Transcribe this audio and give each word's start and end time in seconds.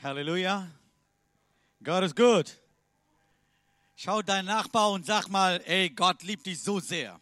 Halleluja. 0.00 0.68
Gott 1.82 2.04
ist 2.04 2.14
gut. 2.14 2.56
Schau 3.96 4.22
deinen 4.22 4.46
Nachbar 4.46 4.92
und 4.92 5.04
sag 5.04 5.28
mal, 5.28 5.60
ey, 5.66 5.90
Gott 5.90 6.22
liebt 6.22 6.46
dich 6.46 6.62
so 6.62 6.78
sehr. 6.78 7.20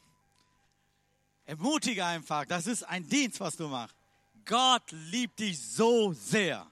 Ermutige 1.46 2.04
einfach, 2.04 2.44
das 2.44 2.66
ist 2.66 2.82
ein 2.82 3.08
Dienst, 3.08 3.40
was 3.40 3.56
du 3.56 3.68
machst. 3.68 3.96
Gott 4.44 4.90
liebt 4.90 5.38
dich 5.38 5.58
so 5.58 6.12
sehr. 6.12 6.66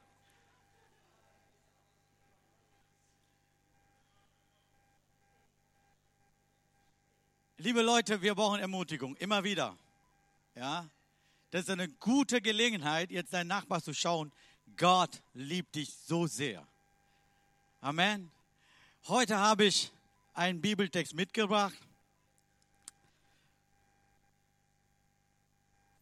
Liebe 7.57 7.81
Leute, 7.81 8.21
wir 8.21 8.35
brauchen 8.35 8.61
Ermutigung, 8.61 9.17
immer 9.17 9.43
wieder. 9.43 9.75
Ja, 10.55 10.87
das 11.51 11.63
ist 11.63 11.71
eine 11.71 11.89
gute 11.89 12.43
Gelegenheit, 12.43 13.11
jetzt 13.11 13.33
deinen 13.33 13.47
Nachbar 13.47 13.83
zu 13.83 13.95
schauen. 13.95 14.33
Gott 14.77 15.23
liebt 15.35 15.75
dich 15.75 15.93
so 16.07 16.27
sehr. 16.27 16.67
Amen. 17.81 18.31
Heute 19.07 19.39
habe 19.39 19.65
ich 19.65 19.93
einen 20.33 20.61
Bibeltext 20.61 21.15
mitgebracht 21.15 21.77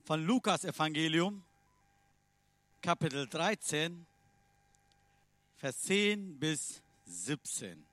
von 0.04 0.24
Lukas 0.24 0.64
Evangelium, 0.64 1.42
Kapitel 2.80 3.26
13, 3.28 4.06
Vers 5.56 5.82
10 5.82 6.38
bis 6.38 6.82
17. 7.06 7.84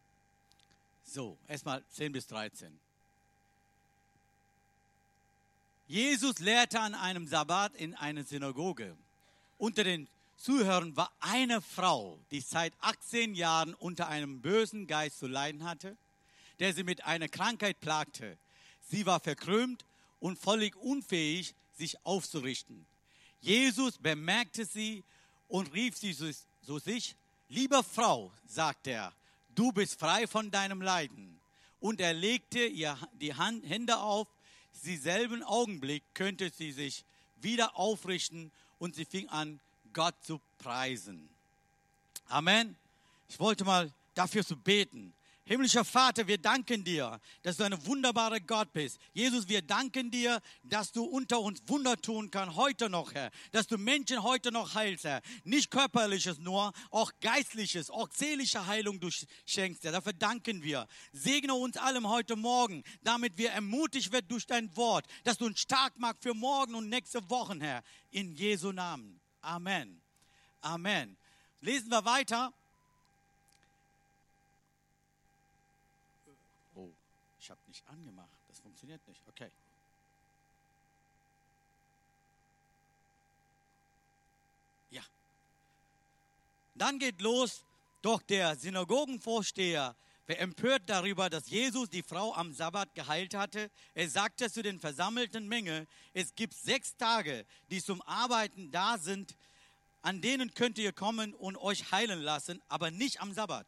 So, 1.04 1.38
erstmal 1.48 1.84
10 1.90 2.12
bis 2.12 2.28
13. 2.28 2.80
Jesus 5.88 6.40
lehrte 6.40 6.80
an 6.80 6.94
einem 6.94 7.28
Sabbat 7.28 7.76
in 7.76 7.96
einer 7.96 8.24
Synagoge. 8.24 8.96
Unter 9.58 9.84
den 9.84 10.08
Zuhörern 10.40 10.96
war 10.96 11.12
eine 11.20 11.62
Frau, 11.62 12.18
die 12.32 12.40
seit 12.40 12.74
18 12.80 13.36
Jahren 13.36 13.74
unter 13.74 14.08
einem 14.08 14.42
bösen 14.42 14.88
Geist 14.88 15.20
zu 15.20 15.28
leiden 15.28 15.66
hatte, 15.66 15.98
der 16.60 16.74
sie 16.74 16.84
mit 16.84 17.04
einer 17.04 17.28
Krankheit 17.28 17.82
plagte. 17.82 18.38
Sie 18.88 19.06
war 19.06 19.20
verkrümmt 19.20 19.84
und 20.22 20.40
völlig 20.40 20.78
unfähig, 20.78 21.56
sich 21.78 22.06
aufzurichten. 22.06 22.86
Jesus 23.42 23.98
bemerkte 23.98 24.66
sie 24.66 25.04
und 25.50 25.74
rief 25.74 25.98
sie 25.98 26.16
zu 26.16 26.80
sich, 26.80 27.16
Liebe 27.50 27.84
Frau, 27.84 28.32
sagte 28.46 28.92
er, 28.92 29.14
du 29.56 29.72
bist 29.72 30.00
frei 30.00 30.26
von 30.26 30.52
deinem 30.52 30.82
Leiden. 30.82 31.40
Und 31.80 32.00
er 32.00 32.14
legte 32.14 32.66
ihr 32.66 32.98
die 33.14 33.34
Hand, 33.34 33.68
Hände 33.68 33.98
auf 33.98 34.28
dieselben 34.86 35.44
Augenblick 35.44 36.04
könnte 36.14 36.50
sie 36.50 36.72
sich 36.72 37.04
wieder 37.42 37.76
aufrichten 37.76 38.52
und 38.78 38.96
sie 38.96 39.06
fing 39.06 39.28
an, 39.30 39.60
Gott 39.94 40.16
zu 40.24 40.40
preisen. 40.58 41.30
Amen. 42.26 42.76
Ich 43.28 43.40
wollte 43.40 43.64
mal 43.64 43.92
dafür 44.14 44.46
zu 44.46 44.58
beten, 44.58 45.14
Himmlischer 45.50 45.84
Vater, 45.84 46.28
wir 46.28 46.38
danken 46.38 46.84
dir, 46.84 47.20
dass 47.42 47.58
du 47.58 47.64
ein 47.64 47.88
wunderbarer 47.88 48.40
Gott 48.40 48.72
bist. 48.72 49.00
Jesus, 49.14 49.50
wir 49.50 49.64
danken 49.64 50.12
dir, 50.12 50.40
dass 50.62 50.92
du 50.92 51.04
unter 51.04 51.40
uns 51.40 51.64
Wunder 51.66 51.98
tun 51.98 52.30
kannst, 52.30 52.56
heute 52.56 52.88
noch, 52.88 53.16
Herr. 53.16 53.32
Dass 53.52 53.66
du 53.66 53.80
Menschen 53.80 54.22
heute 54.22 54.52
noch 54.52 54.76
heilst, 54.76 55.06
Herr. 55.06 55.24
Nicht 55.46 55.72
körperliches 55.72 56.38
nur, 56.38 56.72
auch 56.92 57.12
geistliches, 57.20 57.90
auch 57.90 58.10
seelische 58.14 58.68
Heilung 58.68 59.00
du 59.00 59.10
schenkst, 59.48 59.84
Herr. 59.86 59.92
Dafür 59.92 60.14
danken 60.14 60.62
wir. 60.62 60.88
Segne 61.14 61.56
uns 61.56 61.78
allem 61.78 62.08
heute 62.08 62.36
Morgen, 62.36 62.84
damit 63.02 63.36
wir 63.40 63.50
ermutigt 63.50 64.12
werden 64.12 64.28
durch 64.28 64.46
dein 64.46 64.78
Wort, 64.78 65.08
dass 65.24 65.40
du 65.40 65.48
uns 65.48 65.60
stark 65.62 65.98
machst 65.98 66.22
für 66.22 66.36
morgen 66.36 66.76
und 66.76 66.90
nächste 66.90 67.28
Wochen, 67.28 67.60
Herr. 67.60 67.82
In 68.12 68.36
Jesu 68.36 68.72
Namen. 68.72 69.19
Amen. 69.42 70.02
Amen. 70.62 71.18
Lesen 71.62 71.90
wir 71.90 72.04
weiter. 72.06 72.54
Ich 77.40 77.50
habe 77.50 77.62
nicht 77.68 77.88
angemacht. 77.88 78.30
Das 78.48 78.60
funktioniert 78.60 79.02
nicht. 79.08 79.22
Okay. 79.28 79.50
Ja. 84.92 85.02
Dann 86.76 87.00
geht 87.00 87.22
los, 87.22 87.64
doch 88.04 88.22
der 88.22 88.56
Synagogenvorsteher 88.56 89.96
war 90.30 90.38
empört 90.38 90.84
darüber, 90.86 91.28
dass 91.32 91.50
Jesus 91.50 91.90
die 91.90 92.04
Frau 92.04 92.36
am 92.36 92.54
Sabbat 92.54 92.94
geheilt 92.94 93.34
hatte. 93.34 93.72
Er 93.96 94.08
sagte 94.08 94.52
zu 94.52 94.62
den 94.62 94.80
versammelten 94.80 95.48
Menge, 95.48 95.88
es 96.14 96.36
gibt 96.36 96.54
sechs 96.54 96.96
Tage, 96.96 97.48
die 97.72 97.82
zum 97.82 98.00
Arbeiten 98.04 98.70
da 98.70 99.00
sind, 99.00 99.36
an 100.04 100.22
denen 100.22 100.54
könnt 100.54 100.78
ihr 100.78 100.94
kommen 100.94 101.34
und 101.34 101.58
euch 101.58 101.92
heilen 101.92 102.22
lassen, 102.22 102.62
aber 102.68 102.92
nicht 102.92 103.22
am 103.22 103.34
Sabbat. 103.34 103.66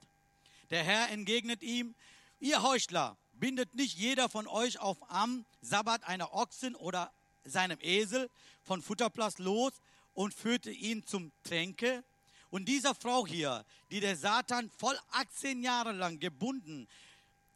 Der 0.70 0.84
Herr 0.84 1.10
entgegnet 1.10 1.64
ihm, 1.64 1.96
ihr 2.40 2.62
Heuchler, 2.62 3.18
bindet 3.34 3.74
nicht 3.74 3.98
jeder 3.98 4.30
von 4.30 4.46
euch 4.48 4.80
auf 4.80 4.98
am 5.10 5.46
Sabbat 5.62 6.04
einer 6.04 6.32
Ochsen 6.32 6.76
oder 6.76 7.12
seinem 7.44 7.80
Esel 7.82 8.30
von 8.62 8.84
Futterplatz 8.84 9.40
los 9.40 9.74
und 10.14 10.32
führte 10.32 10.70
ihn 10.70 11.08
zum 11.08 11.32
Tränke? 11.44 12.04
Und 12.52 12.66
dieser 12.66 12.94
Frau 12.94 13.26
hier, 13.26 13.66
die 13.90 14.00
der 14.00 14.16
Satan 14.16 14.70
voll 14.78 14.98
18 15.12 15.64
Jahre 15.64 15.94
lang 15.94 16.20
gebunden 16.20 16.88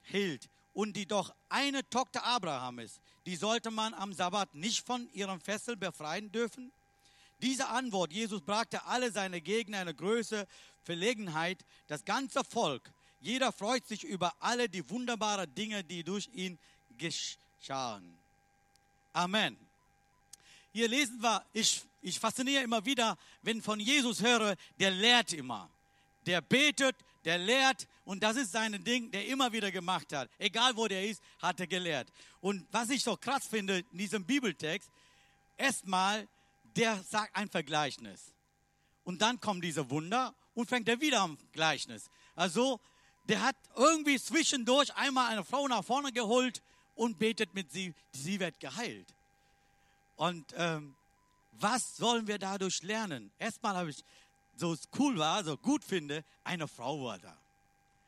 hielt 0.03 0.49
und 0.73 0.95
die 0.95 1.05
doch 1.05 1.35
eine 1.49 1.87
Tochter 1.89 2.25
Abraham 2.25 2.79
ist, 2.79 2.99
die 3.25 3.35
sollte 3.35 3.69
man 3.71 3.93
am 3.93 4.13
Sabbat 4.13 4.55
nicht 4.55 4.85
von 4.85 5.07
ihrem 5.13 5.39
Fessel 5.39 5.75
befreien 5.75 6.31
dürfen? 6.31 6.71
Diese 7.41 7.67
Antwort 7.67 8.11
Jesus 8.11 8.41
brachte 8.41 8.83
alle 8.85 9.11
seine 9.11 9.41
Gegner 9.41 9.79
eine 9.79 9.93
größere 9.93 10.47
Verlegenheit. 10.83 11.63
Das 11.87 12.05
ganze 12.05 12.43
Volk 12.43 12.91
jeder 13.25 13.51
freut 13.51 13.87
sich 13.87 14.03
über 14.03 14.35
alle 14.39 14.69
die 14.69 14.87
wunderbaren 14.87 15.53
Dinge, 15.55 15.83
die 15.83 16.03
durch 16.03 16.29
ihn 16.33 16.59
geschahen. 16.95 18.19
Amen. 19.13 19.64
Hier 20.75 20.89
lesen 20.89 21.23
wir, 21.23 21.41
ich, 21.53 21.85
ich 22.01 22.19
fasziniere 22.19 22.61
immer 22.61 22.85
wieder, 22.85 23.17
wenn 23.43 23.61
von 23.61 23.79
Jesus 23.79 24.21
höre, 24.21 24.57
der 24.77 24.91
lehrt 24.91 25.31
immer. 25.31 25.69
Der 26.25 26.41
betet, 26.41 26.97
der 27.23 27.37
lehrt 27.37 27.87
und 28.03 28.21
das 28.21 28.35
ist 28.35 28.51
sein 28.51 28.83
Ding, 28.83 29.09
der 29.09 29.25
immer 29.25 29.53
wieder 29.53 29.71
gemacht 29.71 30.11
hat. 30.11 30.29
Egal 30.37 30.75
wo 30.75 30.85
der 30.89 31.07
ist, 31.07 31.21
hat 31.39 31.61
er 31.61 31.67
gelehrt. 31.67 32.11
Und 32.41 32.67
was 32.73 32.89
ich 32.89 33.01
so 33.01 33.15
krass 33.15 33.47
finde 33.47 33.85
in 33.89 33.97
diesem 33.99 34.25
Bibeltext, 34.25 34.89
erstmal, 35.55 36.27
der 36.75 37.01
sagt 37.03 37.33
ein 37.37 37.47
Vergleichnis. 37.47 38.33
Und 39.05 39.21
dann 39.21 39.39
kommen 39.39 39.61
diese 39.61 39.89
Wunder 39.89 40.35
und 40.55 40.67
fängt 40.67 40.89
er 40.89 40.99
wieder 40.99 41.21
am 41.21 41.37
Gleichnis. 41.53 42.09
Also 42.35 42.81
der 43.29 43.41
hat 43.43 43.55
irgendwie 43.77 44.19
zwischendurch 44.19 44.93
einmal 44.97 45.31
eine 45.31 45.45
Frau 45.45 45.69
nach 45.69 45.85
vorne 45.85 46.11
geholt 46.11 46.61
und 46.95 47.17
betet 47.17 47.53
mit 47.53 47.71
sie, 47.71 47.93
sie 48.11 48.41
wird 48.41 48.59
geheilt. 48.59 49.15
Und 50.15 50.53
ähm, 50.57 50.95
was 51.51 51.97
sollen 51.97 52.27
wir 52.27 52.37
dadurch 52.37 52.81
lernen? 52.83 53.31
Erstmal 53.39 53.75
habe 53.75 53.89
ich, 53.89 54.03
so 54.55 54.73
es 54.73 54.87
cool 54.97 55.17
war, 55.17 55.43
so 55.43 55.57
gut 55.57 55.83
finde, 55.83 56.23
eine 56.43 56.67
Frau 56.67 57.03
war 57.03 57.19
da. 57.19 57.37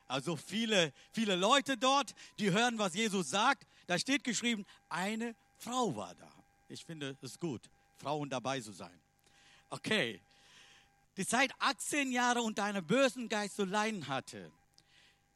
Also 0.08 0.36
viele, 0.38 0.94
viele 1.12 1.36
Leute 1.36 1.78
dort, 1.78 2.14
die 2.40 2.52
hören, 2.52 2.78
was 2.78 2.94
Jesus 2.94 3.30
sagt. 3.30 3.68
Da 3.88 4.00
steht 4.00 4.24
geschrieben, 4.24 4.66
eine 4.90 5.36
Frau 5.58 5.96
war 5.96 6.16
da. 6.16 6.32
Ich 6.70 6.86
finde 6.86 7.18
es 7.22 7.40
gut, 7.40 7.70
Frauen 7.98 8.30
dabei 8.30 8.62
zu 8.62 8.72
sein. 8.72 9.00
Okay. 9.70 10.22
Die 11.18 11.24
seit 11.24 11.52
18 11.60 12.12
Jahre 12.12 12.42
unter 12.42 12.64
einem 12.64 12.86
bösen 12.86 13.28
Geist 13.28 13.56
zu 13.56 13.66
leiden 13.66 14.08
hatte 14.08 14.52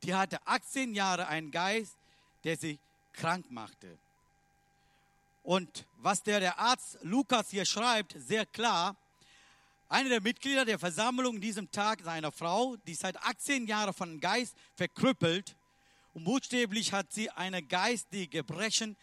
die 0.04 0.16
hatte 0.16 0.46
18 0.46 0.94
Jahre 0.94 1.28
einen 1.28 1.52
Geist, 1.52 1.98
der 2.44 2.58
sie 2.58 2.80
krank 3.14 3.50
machte. 3.50 4.00
Und 5.44 5.86
was 5.98 6.24
der, 6.24 6.40
der 6.40 6.60
Arzt 6.60 6.98
Lukas 7.02 7.50
hier 7.50 7.66
schreibt, 7.66 8.16
sehr 8.18 8.46
klar, 8.46 8.96
einer 9.90 10.10
der 10.10 10.22
Mitglieder 10.22 10.64
der 10.64 10.80
Versammlung 10.80 11.36
in 11.36 11.42
diesem 11.42 11.70
Tag 11.72 12.02
seiner 12.04 12.32
Frau, 12.32 12.78
die 12.88 12.94
seit 12.94 13.18
18 13.18 13.68
Jahren 13.68 13.94
von 13.94 14.20
Geist 14.20 14.56
verkrüppelt 14.76 15.56
und 16.14 16.24
buchstäblich 16.24 16.94
hat 16.94 17.12
sie 17.12 17.30
eine 17.30 17.64
geistige 17.64 18.28
Gebrechen, 18.28 18.98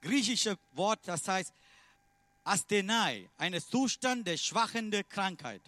griechische 0.00 0.58
Wort, 0.72 1.00
das 1.04 1.28
heißt 1.28 1.52
Asthenai, 2.44 3.30
ein 3.38 3.58
Zustand 3.60 4.26
der 4.26 4.36
schwachenden 4.36 5.08
Krankheit. 5.08 5.62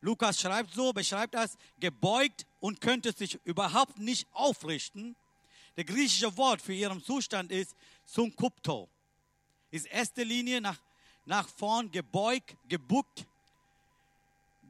Lukas 0.00 0.40
schreibt 0.40 0.74
so, 0.74 0.92
beschreibt 0.92 1.34
das, 1.34 1.56
gebeugt 1.78 2.46
und 2.60 2.80
könnte 2.80 3.12
sich 3.12 3.38
überhaupt 3.44 3.98
nicht 3.98 4.26
aufrichten. 4.32 5.16
Der 5.76 5.84
griechische 5.84 6.36
Wort 6.36 6.60
für 6.60 6.74
ihren 6.74 7.02
Zustand 7.02 7.50
ist 7.50 7.74
Sunkupto. 8.04 8.88
Ist 9.70 9.86
erste 9.86 10.22
Linie 10.22 10.60
nach, 10.60 10.78
nach 11.26 11.48
vorn 11.48 11.90
gebeugt, 11.90 12.56
gebuckt, 12.68 13.26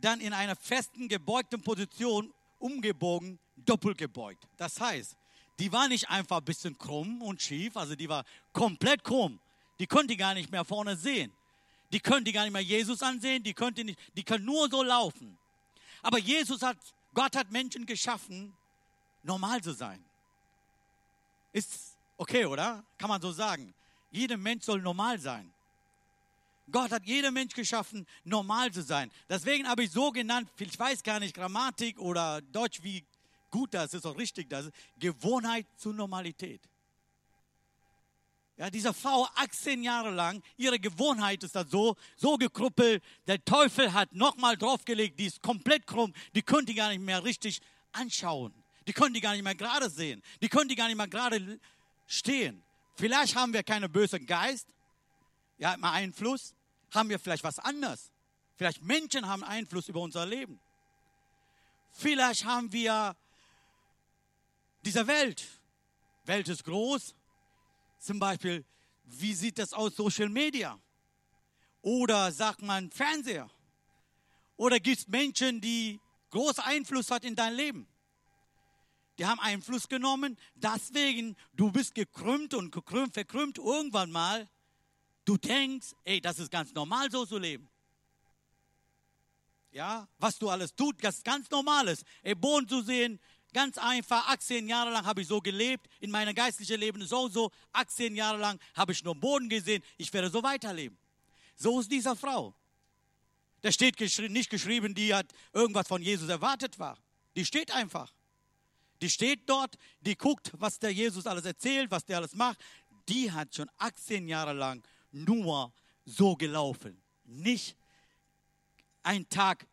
dann 0.01 0.21
in 0.21 0.33
einer 0.33 0.57
festen, 0.57 1.09
gebeugten 1.09 1.63
Position 1.63 2.33
umgebogen, 2.59 3.39
doppelt 3.57 3.99
gebeugt. 3.99 4.47
Das 4.57 4.81
heißt, 4.81 5.17
die 5.59 5.71
war 5.71 5.89
nicht 5.89 6.09
einfach 6.09 6.39
ein 6.39 6.45
bisschen 6.45 6.77
krumm 6.77 7.23
und 7.23 7.41
schief, 7.41 7.77
also 7.77 7.95
die 7.95 8.09
war 8.09 8.25
komplett 8.53 9.05
krumm. 9.05 9.39
Die 9.79 9.87
konnte 9.87 10.17
gar 10.17 10.35
nicht 10.35 10.51
mehr 10.51 10.65
vorne 10.65 10.97
sehen. 10.97 11.33
Die 11.93 12.01
die 12.01 12.33
gar 12.33 12.43
nicht 12.43 12.53
mehr 12.53 12.63
Jesus 12.63 13.03
ansehen, 13.03 13.43
die 13.43 13.55
können, 13.55 13.87
nicht, 13.87 13.99
die 14.17 14.25
können 14.25 14.45
nur 14.45 14.69
so 14.69 14.83
laufen. 14.83 15.39
Aber 16.03 16.19
Jesus 16.19 16.63
hat, 16.63 16.77
Gott 17.13 17.37
hat 17.37 17.51
Menschen 17.53 17.87
geschaffen, 17.87 18.53
normal 19.23 19.63
zu 19.63 19.73
sein. 19.73 20.05
Ist 21.53 21.94
okay, 22.17 22.45
oder? 22.45 22.85
Kann 22.99 23.09
man 23.09 23.21
so 23.21 23.33
sagen. 23.33 23.75
Jeder 24.11 24.37
Mensch 24.37 24.65
soll 24.65 24.81
normal 24.81 25.19
sein. 25.19 25.53
Gott 26.71 26.91
hat 26.93 27.05
jeden 27.05 27.35
Mensch 27.35 27.55
geschaffen, 27.55 28.07
normal 28.25 28.73
zu 28.73 28.83
sein. 28.83 29.11
Deswegen 29.29 29.69
habe 29.69 29.85
ich 29.85 29.91
so 29.91 30.11
genannt, 30.11 30.49
ich 30.59 30.79
weiß 30.79 31.03
gar 31.03 31.21
nicht, 31.21 31.35
Grammatik 31.35 31.99
oder 31.99 32.41
Deutsch, 32.41 32.83
wie 32.83 33.05
gut 33.51 33.75
das 33.75 33.93
ist, 33.95 34.07
auch 34.07 34.17
richtig 34.17 34.49
das 34.49 34.67
ist, 34.67 34.75
Gewohnheit 34.99 35.67
zur 35.77 35.93
Normalität. 35.93 36.61
Ja, 38.57 38.71
dieser 38.71 38.95
Frau 38.95 39.27
18 39.35 39.83
Jahre 39.83 40.11
lang, 40.11 40.41
ihre 40.57 40.79
Gewohnheit 40.79 41.43
ist 41.43 41.57
das 41.57 41.69
so, 41.71 41.97
so 42.17 42.37
gekruppelt. 42.37 43.03
Der 43.27 43.45
Teufel 43.45 43.93
hat 43.93 44.13
nochmal 44.13 44.57
draufgelegt, 44.57 45.19
die 45.19 45.27
ist 45.27 45.43
komplett 45.43 45.87
krumm, 45.87 46.15
die 46.35 46.43
die 46.43 46.75
gar 46.75 46.91
nicht 46.91 47.01
mehr 47.01 47.25
richtig 47.25 47.61
anschauen. 47.93 48.55
Die 48.87 48.93
die 48.93 49.21
gar 49.21 49.33
nicht 49.33 49.43
mehr 49.43 49.55
gerade 49.55 49.91
sehen. 49.91 50.23
Die 50.41 50.49
die 50.49 50.75
gar 50.77 50.87
nicht 50.87 50.97
mehr 50.97 51.09
gerade 51.09 51.59
stehen. 52.07 52.63
Vielleicht 52.97 53.35
haben 53.35 53.53
wir 53.53 53.63
keinen 53.63 53.91
bösen 53.91 54.27
Geist, 54.27 54.69
ja, 55.59 55.77
mal 55.77 55.93
Einfluss. 55.93 56.55
Haben 56.91 57.09
wir 57.09 57.19
vielleicht 57.19 57.45
was 57.45 57.59
anderes? 57.59 58.13
Vielleicht 58.57 58.83
Menschen 58.83 59.27
haben 59.27 59.43
Einfluss 59.43 59.89
über 59.89 60.01
unser 60.01 60.25
Leben. 60.25 60.61
Vielleicht 61.91 62.45
haben 62.45 62.73
wir 62.73 63.17
diese 64.85 65.07
Welt. 65.07 65.45
Welt 66.25 66.49
ist 66.49 66.65
groß. 66.65 67.15
Zum 67.99 68.19
Beispiel, 68.19 68.65
wie 69.05 69.35
sieht 69.35 69.59
das 69.59 69.73
aus 69.73 69.97
Social 69.97 70.29
Media? 70.29 70.79
Oder 71.83 72.31
sagt 72.33 72.63
man 72.63 72.91
Fernseher? 72.91 73.51
Oder 74.57 74.79
gibt 74.79 74.99
es 74.99 75.09
Menschen, 75.09 75.61
die 75.61 76.01
großen 76.31 76.63
Einfluss 76.65 77.11
hat 77.11 77.25
in 77.25 77.35
dein 77.35 77.55
Leben? 77.55 77.87
Die 79.19 79.27
haben 79.27 79.39
Einfluss 79.41 79.89
genommen, 79.89 80.37
deswegen 80.55 81.37
du 81.53 81.71
bist 81.71 81.95
gekrümmt 81.95 82.53
und 82.55 82.73
gekrümmt, 82.73 83.15
verkrümmt 83.15 83.59
irgendwann 83.59 84.11
mal 84.11 84.49
Du 85.25 85.39
denkst, 85.39 85.95
ey, 86.05 86.21
das 86.21 86.39
ist 86.39 86.51
ganz 86.51 86.73
normal, 86.75 87.11
so 87.11 87.25
zu 87.25 87.39
leben. 87.39 87.69
Ja, 89.71 90.07
was 90.19 90.39
du 90.39 90.51
alles 90.51 90.75
tut, 90.75 91.03
das 91.03 91.17
ist 91.17 91.25
ganz 91.25 91.51
normales. 91.51 92.05
Ey, 92.23 92.35
Boden 92.35 92.69
zu 92.69 92.83
sehen, 92.83 93.19
ganz 93.53 93.79
einfach. 93.79 94.29
18 94.29 94.69
Jahre 94.69 94.91
lang 94.91 95.05
habe 95.05 95.23
ich 95.23 95.29
so 95.29 95.41
gelebt. 95.41 95.89
In 96.01 96.11
meinem 96.11 96.35
geistlichen 96.35 96.79
Leben 96.79 97.05
so 97.07 97.29
so. 97.29 97.51
18 97.73 98.15
Jahre 98.15 98.39
lang 98.39 98.61
habe 98.75 98.93
ich 98.93 99.03
nur 99.03 99.15
Boden 99.15 99.49
gesehen. 99.49 99.83
Ich 99.97 100.13
werde 100.13 100.29
so 100.29 100.43
weiterleben. 100.43 100.97
So 101.57 101.81
ist 101.81 101.91
dieser 101.91 102.15
Frau. 102.15 102.55
Da 103.63 103.73
steht 103.73 103.97
geschri 103.97 104.29
nicht 104.29 104.51
geschrieben, 104.51 104.95
die 104.95 105.15
hat 105.15 105.33
irgendwas 105.55 105.89
von 105.89 106.03
Jesus 106.03 106.29
erwartet 106.29 106.79
war. 106.79 106.99
Die 107.35 107.47
steht 107.47 107.73
einfach. 107.73 108.13
Die 109.01 109.11
steht 109.11 109.49
dort, 109.49 109.77
die 110.01 110.17
guckt, 110.17 110.53
was 110.55 110.79
der 110.79 110.93
Jesus 110.93 111.27
alles 111.27 111.45
erzählt, 111.45 111.91
was 111.91 112.05
der 112.05 112.19
alles 112.19 112.35
macht. 112.35 112.59
Die 113.09 113.31
hat 113.31 113.55
schon 113.55 113.71
18 113.79 114.29
Jahre 114.29 114.53
lang 114.53 114.83
nur 115.13 115.73
so 116.05 116.37
gelaufen. 116.37 117.01
Nicht 117.25 117.77
ein 119.03 119.29
Tag 119.29 119.67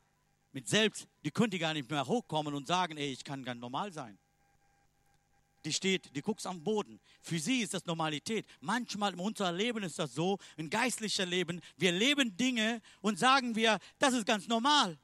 mit 0.52 0.68
selbst, 0.68 1.08
die 1.24 1.32
könnte 1.32 1.58
gar 1.58 1.74
nicht 1.74 1.90
mehr 1.90 2.06
hochkommen 2.06 2.54
und 2.54 2.68
sagen, 2.68 2.98
ey, 2.98 3.12
ich 3.12 3.24
kann 3.24 3.44
ganz 3.44 3.60
normal 3.60 3.92
sein. 3.92 4.18
Die 5.64 5.74
steht, 5.74 6.16
die 6.16 6.22
guckt 6.22 6.46
am 6.46 6.64
Boden. 6.64 7.00
Für 7.22 7.40
sie 7.40 7.62
ist 7.62 7.74
das 7.74 7.86
Normalität. 7.86 8.46
Manchmal 8.62 9.14
in 9.14 9.20
unserem 9.20 9.56
Leben 9.56 9.84
ist 9.84 10.00
das 10.00 10.14
so, 10.14 10.40
ein 10.58 10.70
geistlicher 10.70 11.26
Leben. 11.26 11.62
Wir 11.78 11.92
leben 11.92 12.36
Dinge 12.36 12.82
und 13.02 13.20
sagen 13.20 13.56
wir, 13.56 13.78
das 14.00 14.14
ist 14.14 14.26
ganz 14.26 14.48
normal. 14.48 14.98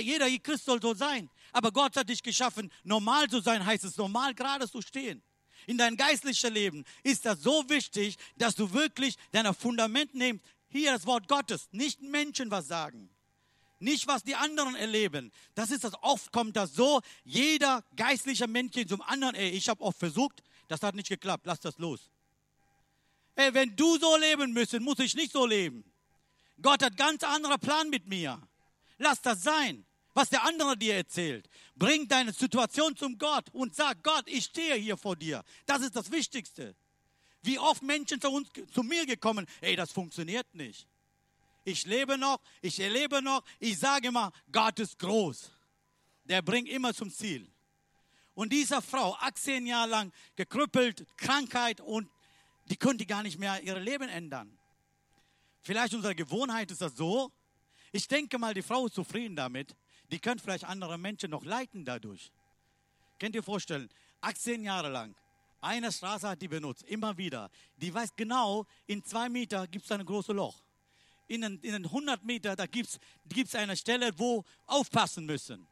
Jeder 0.00 0.28
Christ 0.38 0.64
soll 0.64 0.80
so 0.80 0.94
sein. 0.94 1.30
Aber 1.52 1.70
Gott 1.70 1.96
hat 1.96 2.08
dich 2.08 2.22
geschaffen, 2.22 2.70
normal 2.82 3.28
zu 3.28 3.40
sein, 3.40 3.64
heißt 3.64 3.84
es 3.84 3.96
normal 3.96 4.34
gerade 4.34 4.68
zu 4.68 4.82
stehen 4.82 5.22
in 5.66 5.78
dein 5.78 5.96
geistliches 5.96 6.50
Leben 6.50 6.84
ist 7.02 7.24
das 7.24 7.42
so 7.42 7.68
wichtig, 7.68 8.16
dass 8.36 8.54
du 8.54 8.72
wirklich 8.72 9.16
dein 9.32 9.52
Fundament 9.54 10.14
nimmst. 10.14 10.44
Hier 10.68 10.92
das 10.92 11.06
Wort 11.06 11.28
Gottes, 11.28 11.68
nicht 11.70 12.02
Menschen 12.02 12.50
was 12.50 12.66
sagen. 12.66 13.08
Nicht, 13.78 14.06
was 14.06 14.22
die 14.22 14.34
anderen 14.34 14.74
erleben. 14.74 15.30
Das 15.54 15.70
ist 15.70 15.84
das, 15.84 15.92
oft 16.02 16.32
kommt 16.32 16.56
das 16.56 16.74
so, 16.74 17.00
jeder 17.24 17.84
geistliche 17.96 18.46
Mensch 18.46 18.74
zum 18.88 19.02
anderen, 19.02 19.34
ey, 19.34 19.50
ich 19.50 19.68
habe 19.68 19.82
oft 19.82 19.98
versucht, 19.98 20.42
das 20.68 20.82
hat 20.82 20.94
nicht 20.94 21.08
geklappt, 21.08 21.46
lass 21.46 21.60
das 21.60 21.78
los. 21.78 22.10
Ey, 23.36 23.52
wenn 23.52 23.76
du 23.76 23.98
so 23.98 24.16
leben 24.16 24.52
müsstest, 24.52 24.82
muss 24.82 24.98
ich 25.00 25.14
nicht 25.14 25.32
so 25.32 25.44
leben. 25.44 25.84
Gott 26.62 26.82
hat 26.82 26.96
ganz 26.96 27.22
anderer 27.24 27.58
Plan 27.58 27.90
mit 27.90 28.06
mir. 28.06 28.40
Lass 28.98 29.20
das 29.22 29.42
sein 29.42 29.84
was 30.14 30.30
der 30.30 30.44
andere 30.44 30.76
dir 30.76 30.94
erzählt. 30.94 31.50
Bring 31.74 32.08
deine 32.08 32.32
Situation 32.32 32.96
zum 32.96 33.18
Gott 33.18 33.50
und 33.52 33.74
sag, 33.74 34.02
Gott, 34.02 34.22
ich 34.26 34.44
stehe 34.44 34.76
hier 34.76 34.96
vor 34.96 35.16
dir. 35.16 35.42
Das 35.66 35.82
ist 35.82 35.96
das 35.96 36.10
Wichtigste. 36.10 36.74
Wie 37.42 37.58
oft 37.58 37.82
Menschen 37.82 38.20
zu, 38.20 38.30
uns, 38.30 38.48
zu 38.72 38.82
mir 38.82 39.04
gekommen, 39.04 39.46
ey, 39.60 39.76
das 39.76 39.92
funktioniert 39.92 40.54
nicht. 40.54 40.88
Ich 41.64 41.84
lebe 41.84 42.16
noch, 42.16 42.40
ich 42.62 42.78
erlebe 42.78 43.20
noch, 43.20 43.42
ich 43.58 43.78
sage 43.78 44.08
immer, 44.08 44.32
Gott 44.52 44.78
ist 44.78 44.98
groß. 44.98 45.50
Der 46.24 46.42
bringt 46.42 46.68
immer 46.68 46.94
zum 46.94 47.10
Ziel. 47.10 47.50
Und 48.34 48.52
dieser 48.52 48.82
Frau, 48.82 49.14
18 49.20 49.66
Jahre 49.66 49.90
lang 49.90 50.12
gekrüppelt, 50.36 51.06
Krankheit 51.16 51.80
und 51.80 52.08
die 52.66 52.76
konnte 52.76 53.04
gar 53.04 53.22
nicht 53.22 53.38
mehr 53.38 53.62
ihr 53.62 53.78
Leben 53.78 54.08
ändern. 54.08 54.58
Vielleicht 55.60 55.94
unsere 55.94 56.14
Gewohnheit 56.14 56.70
ist 56.70 56.80
das 56.80 56.96
so. 56.96 57.32
Ich 57.94 58.08
denke 58.08 58.38
mal, 58.38 58.54
die 58.54 58.62
Frau 58.62 58.86
ist 58.86 58.94
zufrieden 58.94 59.36
damit 59.36 59.74
die 60.10 60.18
können 60.18 60.38
vielleicht 60.38 60.64
andere 60.64 60.98
Menschen 60.98 61.30
noch 61.30 61.44
leiten 61.44 61.84
dadurch. 61.84 62.30
Könnt 63.18 63.34
ihr 63.34 63.42
vorstellen, 63.42 63.88
18 64.20 64.62
Jahre 64.62 64.88
lang, 64.88 65.14
eine 65.60 65.90
Straße 65.90 66.28
hat 66.28 66.42
die 66.42 66.48
benutzt, 66.48 66.82
immer 66.84 67.16
wieder. 67.16 67.50
Die 67.78 67.92
weiß 67.92 68.14
genau, 68.16 68.66
in 68.86 69.02
zwei 69.02 69.28
Meter 69.28 69.66
gibt 69.66 69.84
es 69.84 69.92
ein 69.92 70.04
großes 70.04 70.34
Loch. 70.34 70.62
In, 71.26 71.42
in 71.42 71.74
100 71.74 72.22
Meter, 72.22 72.54
da 72.54 72.66
gibt 72.66 72.98
es 73.34 73.54
eine 73.54 73.76
Stelle, 73.76 74.10
wo 74.18 74.44
aufpassen 74.66 75.24
müssen. 75.24 75.66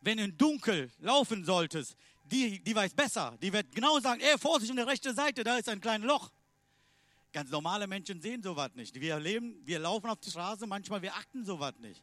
Wenn 0.00 0.18
du 0.18 0.32
dunkel 0.32 0.90
laufen 0.98 1.44
solltest, 1.44 1.96
die, 2.24 2.58
die 2.58 2.74
weiß 2.74 2.92
besser. 2.94 3.38
Die 3.40 3.52
wird 3.52 3.72
genau 3.72 4.00
sagen, 4.00 4.20
ey, 4.20 4.36
Vorsicht, 4.38 4.70
an 4.70 4.76
der 4.76 4.86
rechten 4.88 5.14
Seite, 5.14 5.44
da 5.44 5.56
ist 5.56 5.68
ein 5.68 5.80
kleines 5.80 6.06
Loch. 6.08 6.30
Ganz 7.32 7.50
normale 7.50 7.86
Menschen 7.86 8.20
sehen 8.20 8.42
sowas 8.42 8.70
nicht. 8.74 9.00
Wir 9.00 9.18
leben, 9.18 9.60
wir 9.64 9.78
laufen 9.78 10.10
auf 10.10 10.20
die 10.20 10.30
Straße, 10.30 10.66
manchmal 10.66 11.00
wir 11.00 11.14
achten 11.14 11.44
sowas 11.44 11.74
nicht. 11.78 12.02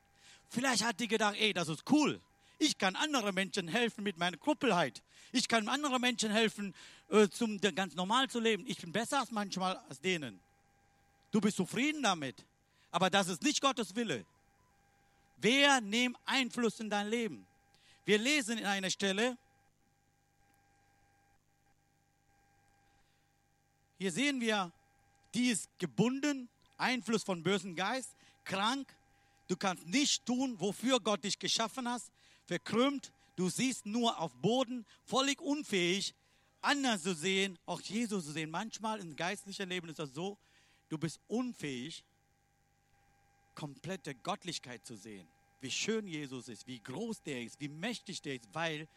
Vielleicht 0.50 0.84
hat 0.84 1.00
die 1.00 1.08
gedacht, 1.08 1.36
ey, 1.38 1.54
das 1.54 1.68
ist 1.68 1.84
cool. 1.92 2.20
Ich 2.58 2.78
kann 2.78 2.96
anderen 2.96 3.36
Menschen 3.36 3.68
helfen 3.68 4.04
mit 4.04 4.18
meiner 4.18 4.38
Kruppelheit. 4.38 5.04
Ich 5.32 5.48
kann 5.48 5.68
anderen 5.68 6.02
Menschen 6.02 6.32
helfen, 6.32 6.74
äh, 7.10 7.30
zum 7.30 7.62
ganz 7.62 7.94
normal 7.96 8.30
zu 8.30 8.40
leben. 8.40 8.66
Ich 8.68 8.80
bin 8.80 8.92
besser 8.92 9.20
als 9.20 9.32
manchmal 9.32 9.78
als 9.88 10.02
denen. 10.02 10.40
Du 11.32 11.40
bist 11.40 11.58
zufrieden 11.58 12.02
damit. 12.02 12.44
Aber 12.92 13.10
das 13.10 13.28
ist 13.28 13.44
nicht 13.44 13.62
Gottes 13.62 13.96
Wille. 13.96 14.26
Wer 15.38 15.80
nimmt 15.80 16.18
Einfluss 16.26 16.80
in 16.80 16.90
dein 16.90 17.08
Leben? 17.08 17.46
Wir 18.04 18.18
lesen 18.18 18.58
in 18.58 18.66
einer 18.66 18.90
Stelle, 18.90 19.38
hier 24.00 24.12
sehen 24.12 24.42
wir, 24.42 24.72
die 25.34 25.50
ist 25.50 25.70
gebunden, 25.80 26.50
Einfluss 26.78 27.24
von 27.24 27.44
bösen 27.44 27.76
Geist, 27.76 28.16
krank, 28.46 28.88
Du 29.50 29.58
kannst 29.58 29.88
nicht 29.88 30.26
tun, 30.28 30.60
wofür 30.60 31.00
Gott 31.00 31.24
dich 31.24 31.38
geschaffen 31.40 31.90
hat. 31.90 32.04
Verkrümmt, 32.46 33.12
du 33.36 33.50
siehst 33.50 33.86
nur 33.88 34.18
auf 34.20 34.32
Boden, 34.36 34.86
völlig 35.06 35.42
unfähig, 35.42 36.14
anders 36.62 37.02
zu 37.02 37.16
sehen, 37.16 37.58
auch 37.66 37.82
Jesus 37.82 38.26
zu 38.26 38.32
sehen. 38.32 38.52
Manchmal 38.52 39.00
im 39.00 39.16
geistlichen 39.16 39.68
Leben 39.68 39.90
ist 39.90 39.98
das 39.98 40.14
so, 40.14 40.38
du 40.88 41.00
bist 41.00 41.20
unfähig, 41.28 42.04
komplette 43.56 44.14
Göttlichkeit 44.14 44.86
zu 44.86 44.96
sehen. 44.96 45.28
Wie 45.62 45.72
schön 45.72 46.08
Jesus 46.08 46.48
ist, 46.48 46.68
wie 46.68 46.80
groß 46.80 47.24
der 47.24 47.42
ist, 47.42 47.60
wie 47.60 47.70
mächtig 47.70 48.22
der 48.22 48.36
ist, 48.36 48.48
weil 48.54 48.88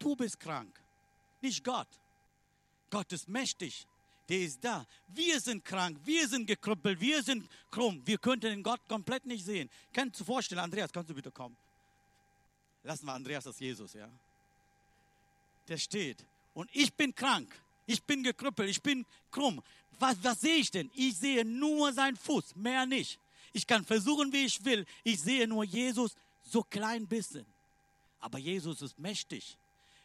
du 0.00 0.16
bist 0.16 0.40
krank, 0.40 0.82
nicht 1.40 1.62
Gott. 1.62 1.88
Gott 2.90 3.12
ist 3.12 3.28
mächtig 3.28 3.86
der 4.28 4.40
ist 4.40 4.64
da. 4.64 4.86
Wir 5.08 5.38
sind 5.40 5.64
krank, 5.64 5.98
wir 6.04 6.26
sind 6.28 6.46
gekrüppelt, 6.46 7.00
wir 7.00 7.22
sind 7.22 7.48
krumm. 7.70 8.00
Wir 8.04 8.18
könnten 8.18 8.46
den 8.46 8.62
Gott 8.62 8.80
komplett 8.88 9.26
nicht 9.26 9.44
sehen. 9.44 9.68
Kannst 9.92 10.20
du 10.20 10.24
vorstellen, 10.24 10.60
Andreas, 10.60 10.92
kannst 10.92 11.10
du 11.10 11.14
bitte 11.14 11.30
kommen? 11.30 11.56
Lassen 12.82 13.06
wir 13.06 13.12
Andreas 13.12 13.46
als 13.46 13.58
Jesus, 13.58 13.92
ja? 13.92 14.08
Der 15.68 15.78
steht. 15.78 16.24
Und 16.54 16.70
ich 16.72 16.92
bin 16.92 17.14
krank. 17.14 17.54
Ich 17.86 18.02
bin 18.02 18.22
gekrüppelt, 18.22 18.70
ich 18.70 18.82
bin 18.82 19.04
krumm. 19.30 19.62
Was, 19.98 20.16
was 20.22 20.40
sehe 20.40 20.56
ich 20.56 20.70
denn? 20.70 20.90
Ich 20.94 21.16
sehe 21.18 21.44
nur 21.44 21.92
seinen 21.92 22.16
Fuß, 22.16 22.56
mehr 22.56 22.86
nicht. 22.86 23.18
Ich 23.52 23.66
kann 23.66 23.84
versuchen, 23.84 24.32
wie 24.32 24.46
ich 24.46 24.64
will. 24.64 24.86
Ich 25.04 25.20
sehe 25.20 25.46
nur 25.46 25.64
Jesus 25.64 26.16
so 26.42 26.62
klein 26.62 27.06
bisschen. 27.06 27.46
Aber 28.20 28.38
Jesus 28.38 28.80
ist 28.82 28.98
mächtig. 28.98 29.56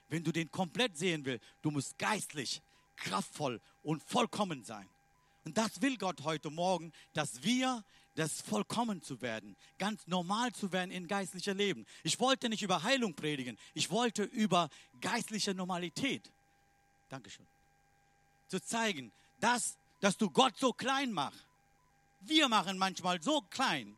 Wenn 0.10 0.24
du 0.24 0.32
den 0.32 0.52
komplett 0.52 0.98
sehen 0.98 1.24
willst, 1.24 1.46
du 1.62 1.72
musst 1.72 1.98
geistlich 1.98 2.62
kraftvoll 3.00 3.62
und 3.84 4.04
vollkommen 4.04 4.64
sein. 4.64 4.88
Und 5.46 5.58
das 5.58 5.82
will 5.82 5.98
Gott 5.98 6.22
heute 6.24 6.50
Morgen, 6.50 6.92
dass 7.14 7.44
wir 7.44 7.84
das 8.16 8.42
vollkommen 8.42 9.02
zu 9.02 9.22
werden, 9.22 9.56
ganz 9.78 10.06
normal 10.06 10.52
zu 10.52 10.72
werden 10.72 10.92
in 10.92 11.08
geistlicher 11.08 11.54
Leben. 11.54 11.86
Ich 12.04 12.20
wollte 12.20 12.50
nicht 12.50 12.62
über 12.62 12.84
Heilung 12.84 13.16
predigen, 13.16 13.58
ich 13.74 13.90
wollte 13.90 14.24
über 14.24 14.70
geistliche 15.00 15.54
Normalität. 15.54 16.30
Dankeschön. 17.08 17.48
Zu 18.48 18.62
zeigen, 18.62 19.12
dass, 19.40 19.78
dass 20.02 20.18
du 20.18 20.30
Gott 20.30 20.58
so 20.58 20.74
klein 20.74 21.12
machst. 21.12 21.46
Wir 22.22 22.50
machen 22.50 22.78
manchmal 22.78 23.22
so 23.22 23.42
klein. 23.50 23.96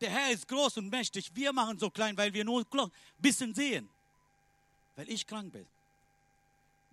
Der 0.00 0.10
Herr 0.10 0.32
ist 0.32 0.48
groß 0.48 0.78
und 0.78 0.90
mächtig. 0.90 1.30
Wir 1.34 1.52
machen 1.52 1.78
so 1.78 1.90
klein, 1.90 2.16
weil 2.16 2.34
wir 2.34 2.44
nur 2.44 2.60
ein 2.60 2.90
bisschen 3.18 3.54
sehen. 3.54 3.88
Weil 4.96 5.08
ich 5.08 5.26
krank 5.26 5.52
bin. 5.52 5.66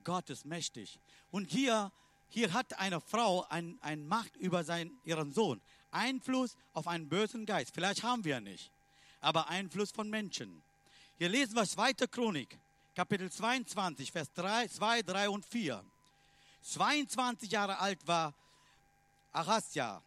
Gott 0.03 0.29
ist 0.29 0.45
mächtig. 0.45 0.99
Und 1.31 1.49
hier, 1.49 1.91
hier 2.29 2.53
hat 2.53 2.79
eine 2.79 3.01
Frau 3.01 3.45
ein, 3.49 3.77
ein 3.81 4.07
Macht 4.07 4.35
über 4.37 4.63
seinen, 4.63 4.99
ihren 5.03 5.31
Sohn. 5.33 5.61
Einfluss 5.91 6.57
auf 6.73 6.87
einen 6.87 7.07
bösen 7.07 7.45
Geist. 7.45 7.73
Vielleicht 7.73 8.03
haben 8.03 8.23
wir 8.23 8.41
nicht, 8.41 8.71
aber 9.21 9.49
Einfluss 9.49 9.91
von 9.91 10.09
Menschen. 10.09 10.63
Hier 11.17 11.29
lesen 11.29 11.55
wir 11.55 11.65
2. 11.65 11.93
Chronik, 12.07 12.57
Kapitel 12.95 13.31
22, 13.31 14.11
Vers 14.11 14.31
3, 14.33 14.67
2, 14.67 15.01
3 15.03 15.29
und 15.29 15.45
4. 15.45 15.83
22 16.63 17.51
Jahre 17.51 17.79
alt 17.79 18.05
war 18.07 18.33
Ahasja, 19.31 20.01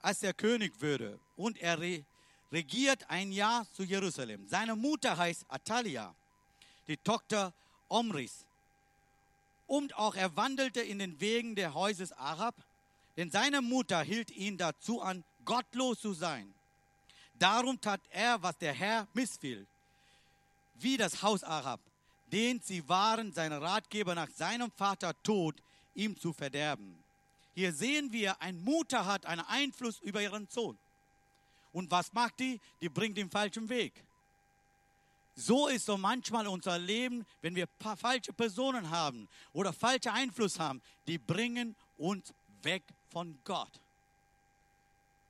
als 0.00 0.22
er 0.22 0.34
König 0.34 0.80
würde 0.80 1.18
und 1.36 1.58
er 1.58 1.78
regiert 2.50 3.08
ein 3.08 3.32
Jahr 3.32 3.66
zu 3.72 3.82
Jerusalem. 3.82 4.46
Seine 4.48 4.74
Mutter 4.74 5.16
heißt 5.16 5.44
Atalia, 5.48 6.14
die 6.86 6.96
Tochter 6.96 7.52
Omris. 7.88 8.44
Und 9.72 9.96
auch 9.96 10.14
er 10.14 10.36
wandelte 10.36 10.82
in 10.82 10.98
den 10.98 11.18
Wegen 11.20 11.54
der 11.54 11.72
Häuses 11.72 12.12
Arab 12.12 12.54
denn 13.16 13.30
seine 13.30 13.60
Mutter 13.60 14.02
hielt 14.02 14.30
ihn 14.30 14.56
dazu 14.56 15.00
an, 15.00 15.24
gottlos 15.44 16.00
zu 16.00 16.14
sein. 16.14 16.52
Darum 17.34 17.80
tat 17.80 18.00
er, 18.10 18.42
was 18.42 18.56
der 18.58 18.72
Herr 18.72 19.06
missfiel, 19.14 19.66
wie 20.74 20.96
das 20.96 21.22
Haus 21.22 21.44
Arab, 21.44 21.80
den 22.32 22.60
sie 22.60 22.88
waren, 22.88 23.32
seine 23.32 23.60
Ratgeber 23.60 24.14
nach 24.14 24.30
seinem 24.30 24.70
Vater 24.70 25.14
Tod, 25.22 25.56
ihm 25.94 26.18
zu 26.18 26.32
verderben. 26.32 26.96
Hier 27.54 27.72
sehen 27.72 28.12
wir, 28.12 28.40
ein 28.40 28.62
Mutter 28.64 29.04
hat 29.04 29.26
einen 29.26 29.44
Einfluss 29.46 30.00
über 30.00 30.22
ihren 30.22 30.48
Sohn. 30.48 30.78
Und 31.72 31.90
was 31.90 32.12
macht 32.12 32.40
die? 32.40 32.60
Die 32.80 32.88
bringt 32.88 33.18
den 33.18 33.30
falschen 33.30 33.68
Weg. 33.68 33.92
So 35.34 35.68
ist 35.68 35.86
so 35.86 35.96
manchmal 35.96 36.46
unser 36.46 36.78
Leben, 36.78 37.24
wenn 37.40 37.54
wir 37.54 37.66
falsche 37.96 38.32
Personen 38.32 38.90
haben 38.90 39.28
oder 39.52 39.72
falschen 39.72 40.10
Einfluss 40.10 40.58
haben, 40.58 40.82
die 41.06 41.18
bringen 41.18 41.74
uns 41.96 42.34
weg 42.62 42.82
von 43.10 43.38
Gott. 43.44 43.80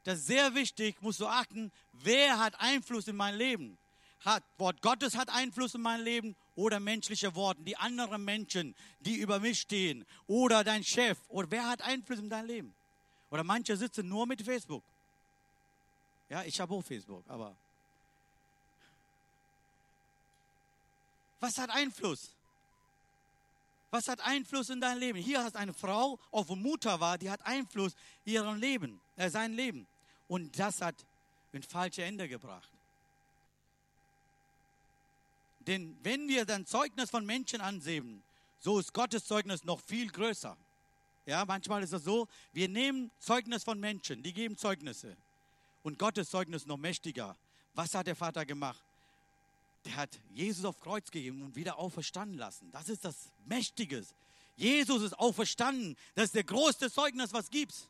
Das 0.04 0.18
ist 0.18 0.26
sehr 0.26 0.54
wichtig, 0.54 1.00
musst 1.00 1.20
du 1.20 1.26
achten, 1.26 1.70
wer 1.92 2.38
hat 2.38 2.60
Einfluss 2.60 3.06
in 3.06 3.16
mein 3.16 3.36
Leben? 3.36 3.78
Hat 4.24 4.42
Wort 4.58 4.82
Gottes 4.82 5.16
hat 5.16 5.30
Einfluss 5.30 5.74
in 5.74 5.82
mein 5.82 6.00
Leben 6.00 6.36
oder 6.54 6.80
menschliche 6.80 7.34
Worte, 7.34 7.62
die 7.62 7.76
anderen 7.76 8.24
Menschen, 8.24 8.74
die 9.00 9.16
über 9.16 9.38
mich 9.40 9.60
stehen 9.60 10.04
oder 10.26 10.64
dein 10.64 10.82
Chef 10.82 11.18
oder 11.28 11.50
wer 11.50 11.68
hat 11.68 11.82
Einfluss 11.82 12.18
in 12.18 12.28
dein 12.28 12.46
Leben? 12.46 12.74
Oder 13.30 13.44
manche 13.44 13.76
sitzen 13.76 14.08
nur 14.08 14.26
mit 14.26 14.42
Facebook. 14.42 14.84
Ja, 16.28 16.42
ich 16.44 16.60
habe 16.60 16.74
auch 16.74 16.82
Facebook, 16.82 17.24
aber 17.28 17.56
was 21.42 21.58
hat 21.58 21.70
Einfluss? 21.70 22.30
Was 23.90 24.08
hat 24.08 24.20
Einfluss 24.20 24.70
in 24.70 24.80
dein 24.80 24.98
Leben? 24.98 25.18
Hier 25.18 25.42
hast 25.42 25.56
eine 25.56 25.74
Frau, 25.74 26.18
auch 26.30 26.48
wo 26.48 26.54
Mutter 26.54 27.00
war, 27.00 27.18
die 27.18 27.28
hat 27.28 27.44
Einfluss 27.44 27.94
in 28.24 28.34
ihrem 28.34 28.58
Leben, 28.58 29.00
äh, 29.16 29.28
sein 29.28 29.52
Leben. 29.52 29.86
Und 30.28 30.56
das 30.58 30.80
hat 30.80 30.94
ein 31.52 31.62
falsches 31.62 32.04
Ende 32.04 32.28
gebracht. 32.28 32.70
Denn 35.66 35.98
wenn 36.02 36.28
wir 36.28 36.44
dann 36.44 36.64
Zeugnis 36.64 37.10
von 37.10 37.26
Menschen 37.26 37.60
ansehen, 37.60 38.22
so 38.60 38.78
ist 38.78 38.94
Gottes 38.94 39.26
Zeugnis 39.26 39.64
noch 39.64 39.80
viel 39.80 40.10
größer. 40.10 40.56
Ja, 41.26 41.44
manchmal 41.44 41.82
ist 41.82 41.92
es 41.92 42.04
so, 42.04 42.28
wir 42.52 42.68
nehmen 42.68 43.10
Zeugnis 43.18 43.64
von 43.64 43.78
Menschen, 43.78 44.22
die 44.22 44.32
geben 44.32 44.56
Zeugnisse. 44.56 45.16
Und 45.82 45.98
Gottes 45.98 46.30
Zeugnis 46.30 46.66
noch 46.66 46.78
mächtiger. 46.78 47.36
Was 47.74 47.94
hat 47.94 48.06
der 48.06 48.16
Vater 48.16 48.46
gemacht? 48.46 48.82
Der 49.84 49.96
hat 49.96 50.20
Jesus 50.30 50.64
auf 50.64 50.78
Kreuz 50.80 51.10
gegeben 51.10 51.42
und 51.42 51.56
wieder 51.56 51.78
auferstanden 51.78 52.38
lassen. 52.38 52.70
Das 52.70 52.88
ist 52.88 53.04
das 53.04 53.32
Mächtiges. 53.44 54.14
Jesus 54.56 55.02
ist 55.02 55.18
auferstanden. 55.18 55.96
Das 56.14 56.26
ist 56.26 56.34
der 56.34 56.44
größte 56.44 56.90
Zeugnis, 56.90 57.32
was 57.32 57.50
gibt's. 57.50 57.88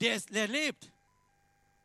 Der, 0.00 0.16
ist, 0.16 0.34
der 0.34 0.48
lebt. 0.48 0.90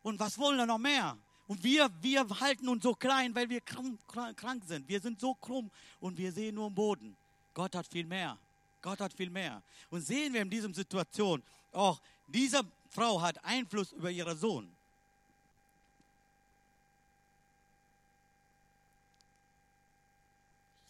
Und 0.02 0.18
was 0.18 0.38
wollen 0.38 0.56
wir 0.56 0.66
noch 0.66 0.78
mehr? 0.78 1.16
Und 1.46 1.62
wir, 1.62 1.90
wir 2.02 2.28
halten 2.40 2.68
uns 2.68 2.82
so 2.82 2.94
klein, 2.94 3.34
weil 3.34 3.48
wir 3.48 3.60
krank, 3.60 3.98
krank 4.36 4.64
sind. 4.66 4.88
Wir 4.88 5.00
sind 5.00 5.20
so 5.20 5.34
krumm 5.34 5.70
und 6.00 6.18
wir 6.18 6.32
sehen 6.32 6.56
nur 6.56 6.68
den 6.68 6.74
Boden. 6.74 7.16
Gott 7.54 7.74
hat 7.74 7.86
viel 7.86 8.04
mehr. 8.04 8.38
Gott 8.82 9.00
hat 9.00 9.12
viel 9.12 9.30
mehr. 9.30 9.62
Und 9.90 10.02
sehen 10.02 10.34
wir 10.34 10.42
in 10.42 10.50
dieser 10.50 10.72
Situation 10.72 11.42
auch, 11.72 12.00
diese 12.26 12.62
Frau 12.90 13.20
hat 13.20 13.42
Einfluss 13.44 13.92
über 13.92 14.10
ihren 14.10 14.36
Sohn. 14.38 14.77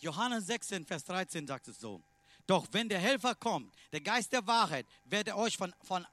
Johannes 0.01 0.47
16, 0.47 0.87
Vers 0.87 1.05
13 1.05 1.47
sagt 1.47 1.69
es 1.69 1.81
so. 1.81 2.01
Doch 2.47 2.67
wenn 2.73 2.89
der 2.89 2.99
Helfer 2.99 3.35
kommt, 3.35 3.75
der 3.93 4.01
Geist 4.01 4.33
der 4.33 4.47
Wahrheit, 4.47 4.87
werde 5.05 5.37
euch 5.37 5.57
von, 5.57 5.75
von 5.83 6.07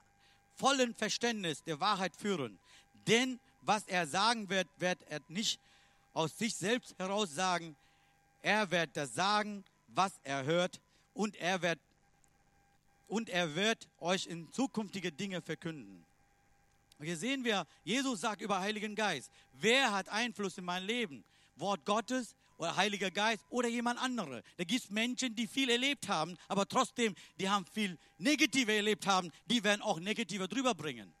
vollem 0.54 0.94
Verständnis 0.94 1.62
der 1.62 1.80
Wahrheit 1.80 2.14
führen. 2.16 2.58
Denn 3.06 3.40
was 3.62 3.84
er 3.86 4.06
sagen 4.06 4.48
wird, 4.48 4.68
wird 4.78 4.98
er 5.08 5.20
nicht 5.28 5.60
aus 6.12 6.36
sich 6.38 6.54
selbst 6.54 6.94
heraus 6.98 7.34
sagen. 7.34 7.76
Er 8.42 8.70
wird 8.70 8.96
das 8.96 9.14
sagen, 9.14 9.64
was 9.88 10.12
er 10.24 10.44
hört, 10.44 10.80
und 11.14 11.34
er 11.36 11.62
wird, 11.62 11.78
und 13.08 13.28
er 13.30 13.54
wird 13.54 13.88
euch 14.00 14.26
in 14.26 14.52
zukünftige 14.52 15.10
Dinge 15.10 15.40
verkünden. 15.40 16.04
hier 17.00 17.16
sehen 17.16 17.44
wir, 17.44 17.66
Jesus 17.84 18.20
sagt 18.20 18.42
über 18.42 18.60
Heiligen 18.60 18.94
Geist, 18.94 19.30
wer 19.54 19.92
hat 19.92 20.08
Einfluss 20.10 20.58
in 20.58 20.64
mein 20.64 20.84
Leben? 20.84 21.24
Wort 21.56 21.84
Gottes, 21.86 22.34
oder 22.58 22.76
Heiliger 22.76 23.10
Geist 23.10 23.44
oder 23.48 23.68
jemand 23.68 24.00
andere. 24.00 24.42
Da 24.56 24.64
gibt 24.64 24.84
es 24.84 24.90
Menschen, 24.90 25.34
die 25.34 25.46
viel 25.46 25.70
erlebt 25.70 26.08
haben, 26.08 26.36
aber 26.48 26.66
trotzdem, 26.66 27.14
die 27.38 27.48
haben 27.48 27.66
viel 27.66 27.98
Negative 28.18 28.72
erlebt 28.72 29.06
haben, 29.06 29.30
die 29.46 29.62
werden 29.62 29.82
auch 29.82 30.00
Negative 30.00 30.48
drüber 30.48 30.74
bringen. 30.74 31.14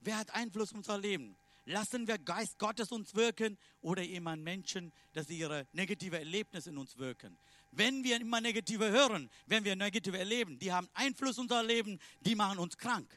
Wer 0.00 0.18
hat 0.18 0.34
Einfluss 0.34 0.70
auf 0.70 0.78
unser 0.78 0.98
Leben? 0.98 1.36
Lassen 1.64 2.08
wir 2.08 2.18
Geist 2.18 2.58
Gottes 2.58 2.90
uns 2.90 3.14
wirken 3.14 3.56
oder 3.80 4.02
jemand 4.02 4.42
Menschen, 4.42 4.92
dass 5.12 5.28
sie 5.28 5.38
ihre 5.38 5.68
negative 5.72 6.18
Erlebnisse 6.18 6.70
in 6.70 6.78
uns 6.78 6.98
wirken? 6.98 7.38
Wenn 7.70 8.02
wir 8.02 8.20
immer 8.20 8.40
Negative 8.40 8.90
hören, 8.90 9.30
wenn 9.46 9.64
wir 9.64 9.76
Negative 9.76 10.18
erleben, 10.18 10.58
die 10.58 10.72
haben 10.72 10.88
Einfluss 10.92 11.38
auf 11.38 11.42
unser 11.42 11.62
Leben, 11.62 12.00
die 12.20 12.34
machen 12.34 12.58
uns 12.58 12.76
krank. 12.76 13.16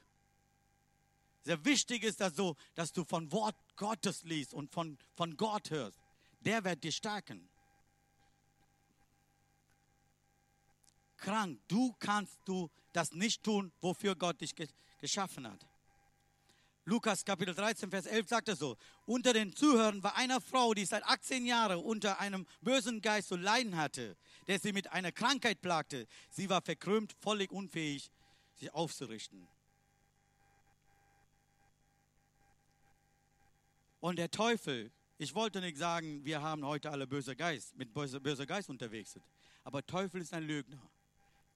Sehr 1.42 1.64
wichtig 1.66 2.04
ist 2.04 2.22
das 2.22 2.36
so, 2.36 2.56
dass 2.76 2.94
du 2.94 3.04
von 3.04 3.32
Wort 3.32 3.56
Gottes 3.76 4.24
liest 4.24 4.54
und 4.54 4.72
von, 4.72 4.98
von 5.16 5.36
Gott 5.38 5.72
hörst 5.72 6.05
der 6.46 6.64
wird 6.64 6.84
dich 6.84 6.96
stärken. 6.96 7.50
Krank, 11.18 11.60
du 11.68 11.94
kannst 12.00 12.40
du 12.46 12.70
das 12.94 13.12
nicht 13.14 13.44
tun, 13.44 13.72
wofür 13.82 14.16
Gott 14.16 14.40
dich 14.42 14.54
geschaffen 15.00 15.48
hat. 15.48 15.66
Lukas 16.88 17.26
Kapitel 17.26 17.56
13, 17.56 17.90
Vers 17.90 18.06
11 18.06 18.28
sagt 18.28 18.48
es 18.50 18.60
so. 18.60 18.78
Unter 19.08 19.34
den 19.34 19.56
Zuhörern 19.56 20.04
war 20.04 20.16
eine 20.16 20.40
Frau, 20.40 20.76
die 20.76 20.86
seit 20.86 21.04
18 21.04 21.48
Jahren 21.48 21.80
unter 21.80 22.20
einem 22.20 22.46
bösen 22.62 23.02
Geist 23.02 23.30
zu 23.30 23.38
leiden 23.38 23.76
hatte, 23.76 24.16
der 24.46 24.60
sie 24.60 24.72
mit 24.72 24.92
einer 24.92 25.12
Krankheit 25.12 25.62
plagte. 25.62 26.08
Sie 26.30 26.48
war 26.48 26.62
verkrümmt, 26.62 27.16
völlig 27.22 27.52
unfähig, 27.52 28.12
sich 28.54 28.72
aufzurichten. 28.72 29.48
Und 34.00 34.20
der 34.20 34.30
Teufel 34.30 34.92
ich 35.18 35.34
wollte 35.34 35.62
nicht 35.62 35.78
sagen, 35.78 36.24
wir 36.26 36.42
haben 36.42 36.66
heute 36.66 36.92
alle 36.92 37.08
böse 37.08 37.36
Geist, 37.36 37.76
mit 37.78 37.94
böser 37.94 38.20
böse 38.20 38.46
Geist 38.46 38.70
unterwegs 38.70 39.14
sind. 39.14 39.26
Aber 39.64 39.86
Teufel 39.86 40.22
ist 40.22 40.34
ein 40.34 40.44
Lügner. 40.44 40.82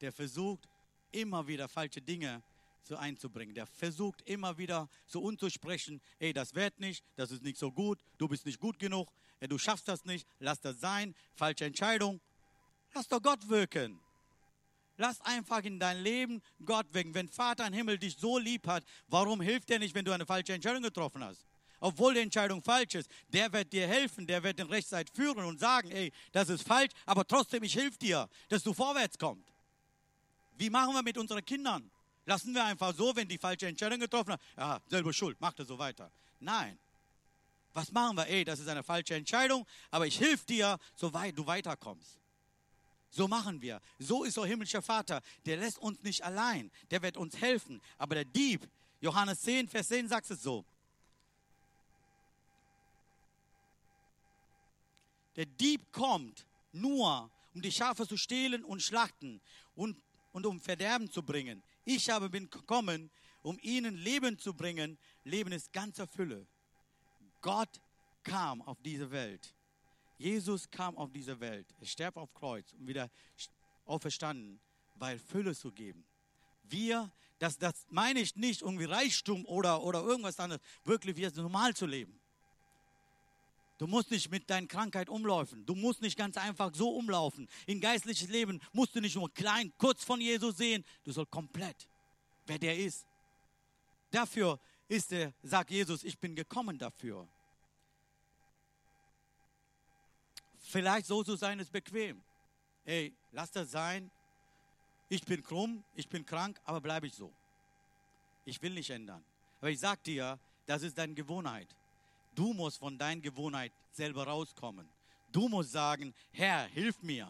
Der 0.01 0.11
versucht 0.11 0.67
immer 1.11 1.45
wieder 1.47 1.67
falsche 1.67 2.01
Dinge 2.01 2.41
so 2.83 2.95
einzubringen. 2.95 3.53
Der 3.53 3.67
versucht 3.67 4.21
immer 4.21 4.57
wieder 4.57 4.89
so 5.05 5.21
unzusprechen, 5.21 6.01
ey, 6.19 6.33
das 6.33 6.55
wird 6.55 6.79
nicht, 6.79 7.03
das 7.15 7.31
ist 7.31 7.43
nicht 7.43 7.57
so 7.57 7.71
gut, 7.71 7.99
du 8.17 8.27
bist 8.27 8.45
nicht 8.45 8.59
gut 8.59 8.79
genug, 8.79 9.09
ey, 9.39 9.47
du 9.47 9.57
schaffst 9.57 9.87
das 9.87 10.05
nicht, 10.05 10.27
lass 10.39 10.61
das 10.61 10.79
sein, 10.79 11.13
falsche 11.35 11.65
Entscheidung. 11.65 12.21
Lass 12.93 13.07
doch 13.07 13.21
Gott 13.21 13.47
wirken. 13.49 13.99
Lass 14.97 15.21
einfach 15.21 15.63
in 15.63 15.79
dein 15.79 16.01
Leben 16.01 16.41
Gott 16.65 16.93
wirken. 16.93 17.13
Wenn 17.13 17.29
Vater 17.29 17.67
im 17.67 17.73
Himmel 17.73 17.99
dich 17.99 18.17
so 18.17 18.37
lieb 18.37 18.67
hat, 18.67 18.83
warum 19.07 19.39
hilft 19.41 19.69
er 19.69 19.79
nicht, 19.79 19.93
wenn 19.93 20.03
du 20.05 20.11
eine 20.11 20.25
falsche 20.25 20.53
Entscheidung 20.53 20.81
getroffen 20.81 21.23
hast? 21.23 21.45
Obwohl 21.79 22.13
die 22.13 22.21
Entscheidung 22.21 22.61
falsch 22.61 22.95
ist, 22.95 23.09
der 23.27 23.51
wird 23.51 23.71
dir 23.71 23.87
helfen, 23.87 24.27
der 24.27 24.43
wird 24.43 24.59
den 24.59 24.67
Rechtszeit 24.67 25.09
führen 25.09 25.45
und 25.45 25.59
sagen, 25.59 25.91
ey, 25.91 26.11
das 26.31 26.49
ist 26.49 26.67
falsch, 26.67 26.91
aber 27.05 27.25
trotzdem, 27.25 27.63
ich 27.63 27.75
helfe 27.75 27.97
dir, 27.97 28.29
dass 28.49 28.63
du 28.63 28.73
vorwärts 28.73 29.17
kommst. 29.17 29.51
Wie 30.57 30.69
machen 30.69 30.93
wir 30.93 31.03
mit 31.03 31.17
unseren 31.17 31.43
Kindern? 31.45 31.89
Lassen 32.25 32.53
wir 32.53 32.63
einfach 32.63 32.93
so, 32.93 33.15
wenn 33.15 33.27
die 33.27 33.37
falsche 33.37 33.67
Entscheidung 33.67 33.99
getroffen 33.99 34.33
hat, 34.33 34.41
ja, 34.57 34.79
selber 34.87 35.13
schuld, 35.13 35.39
macht 35.39 35.59
er 35.59 35.65
so 35.65 35.77
weiter. 35.79 36.11
Nein. 36.39 36.77
Was 37.73 37.91
machen 37.91 38.17
wir? 38.17 38.27
Ey, 38.27 38.43
das 38.43 38.59
ist 38.59 38.67
eine 38.67 38.83
falsche 38.83 39.15
Entscheidung, 39.15 39.65
aber 39.89 40.05
ich 40.05 40.19
helfe 40.19 40.45
dir, 40.45 40.77
soweit 40.95 41.37
du 41.37 41.45
weiterkommst. 41.45 42.19
So 43.11 43.27
machen 43.27 43.61
wir. 43.61 43.81
So 43.97 44.23
ist 44.23 44.37
der 44.37 44.45
himmlische 44.45 44.81
Vater. 44.81 45.21
Der 45.45 45.57
lässt 45.57 45.79
uns 45.79 46.01
nicht 46.03 46.23
allein. 46.23 46.71
Der 46.91 47.01
wird 47.01 47.17
uns 47.17 47.37
helfen. 47.37 47.81
Aber 47.97 48.15
der 48.15 48.25
Dieb, 48.25 48.69
Johannes 49.01 49.41
10, 49.41 49.67
Vers 49.67 49.87
10 49.87 50.07
sagt 50.07 50.29
es 50.29 50.43
so. 50.43 50.65
Der 55.39 55.45
Dieb 55.45 55.93
kommt 55.93 56.45
nur, 56.73 57.31
um 57.53 57.61
die 57.61 57.71
Schafe 57.71 58.05
zu 58.05 58.17
stehlen 58.17 58.65
und 58.65 58.81
schlachten 58.81 59.39
und, 59.73 59.97
und 60.33 60.45
um 60.45 60.59
Verderben 60.59 61.09
zu 61.09 61.23
bringen. 61.23 61.63
Ich 61.85 62.09
habe 62.09 62.29
bin 62.29 62.49
gekommen, 62.49 63.09
um 63.41 63.57
ihnen 63.61 63.95
Leben 63.95 64.37
zu 64.37 64.53
bringen. 64.53 64.97
Leben 65.23 65.53
ist 65.53 65.71
ganzer 65.71 66.07
Fülle. 66.07 66.45
Gott 67.39 67.79
kam 68.21 68.61
auf 68.63 68.81
diese 68.81 69.09
Welt. 69.11 69.55
Jesus 70.17 70.69
kam 70.69 70.97
auf 70.97 71.09
diese 71.13 71.39
Welt. 71.39 71.73
Er 71.79 71.87
starb 71.87 72.17
auf 72.17 72.33
Kreuz 72.33 72.73
und 72.73 72.85
wieder 72.85 73.09
auferstanden, 73.85 74.59
weil 74.95 75.17
Fülle 75.19 75.55
zu 75.55 75.71
geben. 75.71 76.03
Wir, 76.63 77.09
das, 77.37 77.57
das 77.57 77.85
meine 77.89 78.19
ich 78.19 78.35
nicht 78.35 78.61
irgendwie 78.61 78.83
Reichtum 78.83 79.45
oder, 79.45 79.83
oder 79.83 80.01
irgendwas 80.01 80.37
anderes, 80.37 80.61
wirklich 80.83 81.15
wie 81.15 81.23
es 81.23 81.35
normal 81.35 81.73
zu 81.73 81.85
leben. 81.85 82.18
Du 83.79 83.87
musst 83.87 84.11
nicht 84.11 84.29
mit 84.29 84.49
deiner 84.49 84.67
Krankheit 84.67 85.07
umlaufen. 85.07 85.65
Du 85.65 85.73
musst 85.73 86.01
nicht 86.01 86.17
ganz 86.17 86.35
einfach 86.35 86.75
so 86.75 86.89
umlaufen. 86.89 87.47
In 87.65 87.79
geistliches 87.79 88.27
Leben 88.27 88.59
musst 88.73 88.93
du 88.93 88.99
nicht 88.99 89.15
nur 89.15 89.33
klein, 89.33 89.71
kurz 89.77 90.03
von 90.03 90.19
Jesus 90.19 90.57
sehen. 90.57 90.83
Du 91.05 91.13
sollst 91.13 91.31
komplett, 91.31 91.87
wer 92.45 92.59
der 92.59 92.77
ist. 92.77 93.07
Dafür 94.11 94.59
ist 94.89 95.13
er, 95.13 95.33
sagt 95.43 95.71
Jesus, 95.71 96.03
ich 96.03 96.19
bin 96.19 96.35
gekommen 96.35 96.77
dafür. 96.77 97.25
Vielleicht 100.59 101.07
so 101.07 101.23
zu 101.23 101.37
sein 101.37 101.57
ist 101.59 101.71
bequem. 101.71 102.21
Ey, 102.83 103.13
lass 103.31 103.49
das 103.51 103.71
sein. 103.71 104.11
Ich 105.07 105.23
bin 105.23 105.41
krumm, 105.41 105.85
ich 105.95 106.09
bin 106.09 106.25
krank, 106.25 106.59
aber 106.65 106.81
bleibe 106.81 107.07
ich 107.07 107.13
so. 107.13 107.31
Ich 108.43 108.61
will 108.61 108.73
nicht 108.73 108.89
ändern. 108.89 109.23
Aber 109.61 109.69
ich 109.69 109.79
sage 109.79 110.01
dir, 110.05 110.37
das 110.65 110.83
ist 110.83 110.97
deine 110.97 111.13
Gewohnheit. 111.13 111.73
Du 112.39 112.53
musst 112.53 112.77
von 112.77 112.97
deiner 112.97 113.19
Gewohnheit 113.19 113.73
selber 113.91 114.25
rauskommen. 114.25 114.89
Du 115.29 115.49
musst 115.49 115.73
sagen, 115.73 116.15
Herr, 116.31 116.67
hilf 116.67 116.95
mir. 117.01 117.29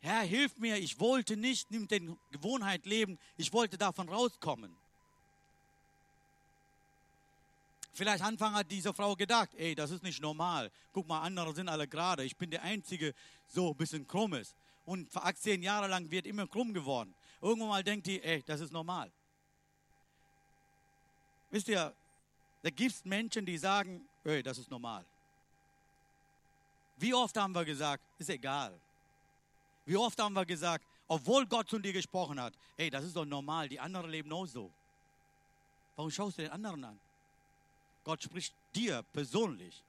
Herr, 0.00 0.22
hilf 0.22 0.56
mir. 0.56 0.78
Ich 0.78 0.98
wollte 0.98 1.36
nicht 1.36 1.70
mit 1.70 1.90
der 1.90 2.00
Gewohnheit 2.30 2.86
leben. 2.86 3.18
Ich 3.36 3.52
wollte 3.52 3.76
davon 3.76 4.08
rauskommen. 4.08 4.74
Vielleicht 7.92 8.24
Anfang 8.24 8.54
hat 8.54 8.70
diese 8.70 8.94
Frau 8.94 9.14
gedacht, 9.14 9.50
ey, 9.56 9.74
das 9.74 9.90
ist 9.90 10.02
nicht 10.02 10.22
normal. 10.22 10.72
Guck 10.94 11.06
mal, 11.06 11.20
andere 11.20 11.52
sind 11.52 11.68
alle 11.68 11.86
gerade. 11.86 12.24
Ich 12.24 12.38
bin 12.38 12.50
der 12.50 12.62
Einzige, 12.62 13.14
so 13.46 13.72
ein 13.72 13.76
bisschen 13.76 14.08
krumm 14.08 14.32
ist. 14.32 14.56
Und 14.86 15.14
18 15.14 15.62
Jahre 15.62 15.86
lang 15.86 16.10
wird 16.10 16.26
immer 16.26 16.46
krumm 16.46 16.72
geworden. 16.72 17.14
Irgendwann 17.42 17.68
mal 17.68 17.84
denkt 17.84 18.06
die, 18.06 18.22
ey, 18.22 18.42
das 18.46 18.60
ist 18.60 18.72
normal. 18.72 19.12
Wisst 21.50 21.68
ihr, 21.68 21.94
da 22.62 22.70
gibt 22.70 22.92
es 22.92 23.04
Menschen, 23.04 23.44
die 23.44 23.58
sagen, 23.58 24.06
ey, 24.24 24.42
das 24.42 24.58
ist 24.58 24.70
normal. 24.70 25.04
Wie 26.96 27.12
oft 27.12 27.36
haben 27.36 27.52
wir 27.52 27.64
gesagt, 27.64 28.02
ist 28.18 28.30
egal. 28.30 28.72
Wie 29.84 29.96
oft 29.96 30.18
haben 30.20 30.34
wir 30.34 30.46
gesagt, 30.46 30.84
obwohl 31.08 31.44
Gott 31.46 31.68
zu 31.68 31.78
dir 31.78 31.92
gesprochen 31.92 32.40
hat, 32.40 32.54
ey, 32.76 32.88
das 32.88 33.04
ist 33.04 33.16
doch 33.16 33.24
normal, 33.24 33.68
die 33.68 33.80
anderen 33.80 34.10
leben 34.10 34.32
auch 34.32 34.46
so. 34.46 34.70
Warum 35.96 36.10
schaust 36.10 36.38
du 36.38 36.42
den 36.42 36.52
anderen 36.52 36.84
an? 36.84 37.00
Gott 38.04 38.22
spricht 38.22 38.54
dir 38.74 39.02
persönlich. 39.12 39.82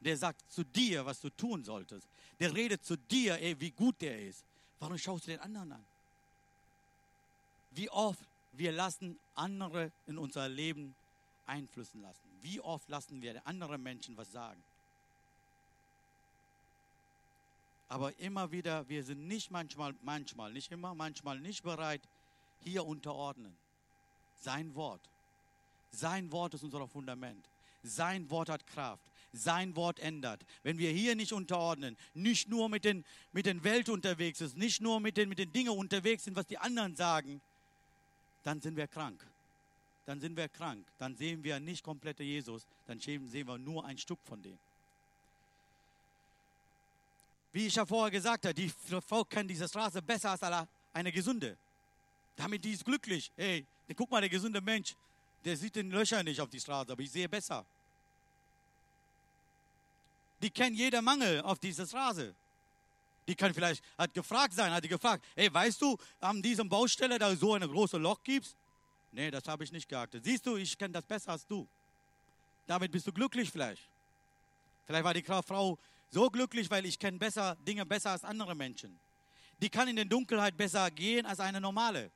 Der 0.00 0.16
sagt 0.16 0.40
zu 0.52 0.64
dir, 0.64 1.04
was 1.04 1.20
du 1.20 1.30
tun 1.30 1.64
solltest. 1.64 2.06
Der 2.38 2.54
redet 2.54 2.84
zu 2.84 2.96
dir, 2.96 3.40
ey, 3.40 3.58
wie 3.60 3.70
gut 3.70 4.00
der 4.00 4.20
ist. 4.20 4.44
Warum 4.80 4.98
schaust 4.98 5.26
du 5.26 5.30
den 5.30 5.40
anderen 5.40 5.72
an? 5.72 5.84
Wie 7.70 7.88
oft 7.90 8.20
wir 8.52 8.72
lassen 8.72 9.18
andere 9.34 9.90
in 10.06 10.18
unser 10.18 10.48
Leben 10.48 10.94
einflüssen 11.46 12.02
lassen. 12.02 12.20
Wie 12.42 12.60
oft 12.60 12.88
lassen 12.88 13.22
wir 13.22 13.46
andere 13.46 13.78
Menschen 13.78 14.16
was 14.16 14.30
sagen? 14.32 14.62
Aber 17.88 18.18
immer 18.18 18.50
wieder, 18.50 18.88
wir 18.88 19.04
sind 19.04 19.28
nicht 19.28 19.50
manchmal, 19.50 19.94
manchmal, 20.02 20.52
nicht 20.52 20.72
immer, 20.72 20.94
manchmal 20.94 21.38
nicht 21.38 21.62
bereit, 21.62 22.00
hier 22.60 22.84
unterordnen. 22.86 23.54
Sein 24.40 24.74
Wort. 24.74 25.00
Sein 25.90 26.32
Wort 26.32 26.54
ist 26.54 26.64
unser 26.64 26.88
Fundament. 26.88 27.44
Sein 27.82 28.28
Wort 28.30 28.48
hat 28.48 28.66
Kraft. 28.66 29.04
Sein 29.32 29.76
Wort 29.76 29.98
ändert. 30.00 30.44
Wenn 30.62 30.78
wir 30.78 30.90
hier 30.90 31.14
nicht 31.14 31.32
unterordnen, 31.32 31.96
nicht 32.14 32.48
nur 32.48 32.68
mit 32.68 32.84
den, 32.84 33.04
mit 33.32 33.46
den 33.46 33.64
Welt 33.64 33.88
unterwegs 33.88 34.38
sind, 34.38 34.56
nicht 34.56 34.80
nur 34.80 35.00
mit 35.00 35.16
den, 35.16 35.28
mit 35.28 35.38
den 35.38 35.52
Dingen 35.52 35.76
unterwegs 35.76 36.24
sind, 36.24 36.36
was 36.36 36.46
die 36.46 36.58
anderen 36.58 36.96
sagen, 36.96 37.40
dann 38.44 38.60
sind 38.60 38.76
wir 38.76 38.86
krank. 38.86 39.24
Dann 40.06 40.20
sind 40.20 40.36
wir 40.36 40.48
krank. 40.48 40.86
Dann 40.98 41.16
sehen 41.16 41.42
wir 41.42 41.58
nicht 41.60 41.82
komplette 41.82 42.22
Jesus. 42.22 42.66
Dann 42.86 42.98
sehen 43.00 43.30
wir 43.32 43.58
nur 43.58 43.84
ein 43.84 43.98
Stück 43.98 44.18
von 44.24 44.42
dem. 44.42 44.58
Wie 47.52 47.66
ich 47.66 47.74
ja 47.74 47.86
vorher 47.86 48.10
gesagt 48.10 48.44
habe, 48.44 48.54
die 48.54 48.70
Frau 49.06 49.24
kennt 49.24 49.48
diese 49.48 49.68
Straße 49.68 50.02
besser 50.02 50.32
als 50.32 50.68
eine 50.92 51.12
gesunde. 51.12 51.56
Damit 52.36 52.64
die 52.64 52.72
ist 52.72 52.84
glücklich. 52.84 53.30
Hey, 53.36 53.64
guck 53.96 54.10
mal, 54.10 54.20
der 54.20 54.28
gesunde 54.28 54.60
Mensch, 54.60 54.94
der 55.44 55.56
sieht 55.56 55.76
den 55.76 55.90
Löcher 55.90 56.22
nicht 56.22 56.40
auf 56.40 56.50
die 56.50 56.58
Straße, 56.58 56.90
aber 56.90 57.00
ich 57.00 57.10
sehe 57.10 57.28
besser. 57.28 57.64
Die 60.42 60.50
kennen 60.50 60.74
jeder 60.74 61.00
Mangel 61.00 61.40
auf 61.42 61.58
dieser 61.58 61.86
Straße. 61.86 62.34
Die 63.26 63.34
kann 63.34 63.54
vielleicht, 63.54 63.82
hat 63.96 64.12
gefragt 64.12 64.52
sein, 64.52 64.72
hat 64.72 64.84
die 64.84 64.88
gefragt, 64.88 65.24
hey, 65.34 65.52
weißt 65.52 65.80
du, 65.80 65.96
an 66.20 66.42
diesem 66.42 66.68
Baustelle 66.68 67.18
da 67.18 67.34
so 67.34 67.54
eine 67.54 67.68
große 67.68 67.96
Loch 67.96 68.22
gibt? 68.22 68.54
Nee, 69.14 69.30
das 69.30 69.46
habe 69.46 69.62
ich 69.62 69.70
nicht 69.70 69.88
geachtet. 69.88 70.24
Siehst 70.24 70.44
du, 70.44 70.56
ich 70.56 70.76
kenne 70.76 70.92
das 70.92 71.04
besser 71.04 71.30
als 71.32 71.46
du. 71.46 71.68
Damit 72.66 72.90
bist 72.90 73.06
du 73.06 73.12
glücklich 73.12 73.48
vielleicht. 73.48 73.82
Vielleicht 74.86 75.04
war 75.04 75.14
die 75.14 75.22
Frau 75.22 75.78
so 76.10 76.28
glücklich, 76.28 76.68
weil 76.68 76.84
ich 76.84 76.98
kenne 76.98 77.16
besser 77.16 77.56
Dinge 77.66 77.86
besser 77.86 78.10
als 78.10 78.24
andere 78.24 78.56
Menschen. 78.56 78.98
Die 79.62 79.70
kann 79.70 79.86
in 79.86 79.94
der 79.94 80.04
Dunkelheit 80.04 80.56
besser 80.56 80.90
gehen 80.90 81.26
als 81.26 81.38
eine 81.38 81.60
normale, 81.60 82.10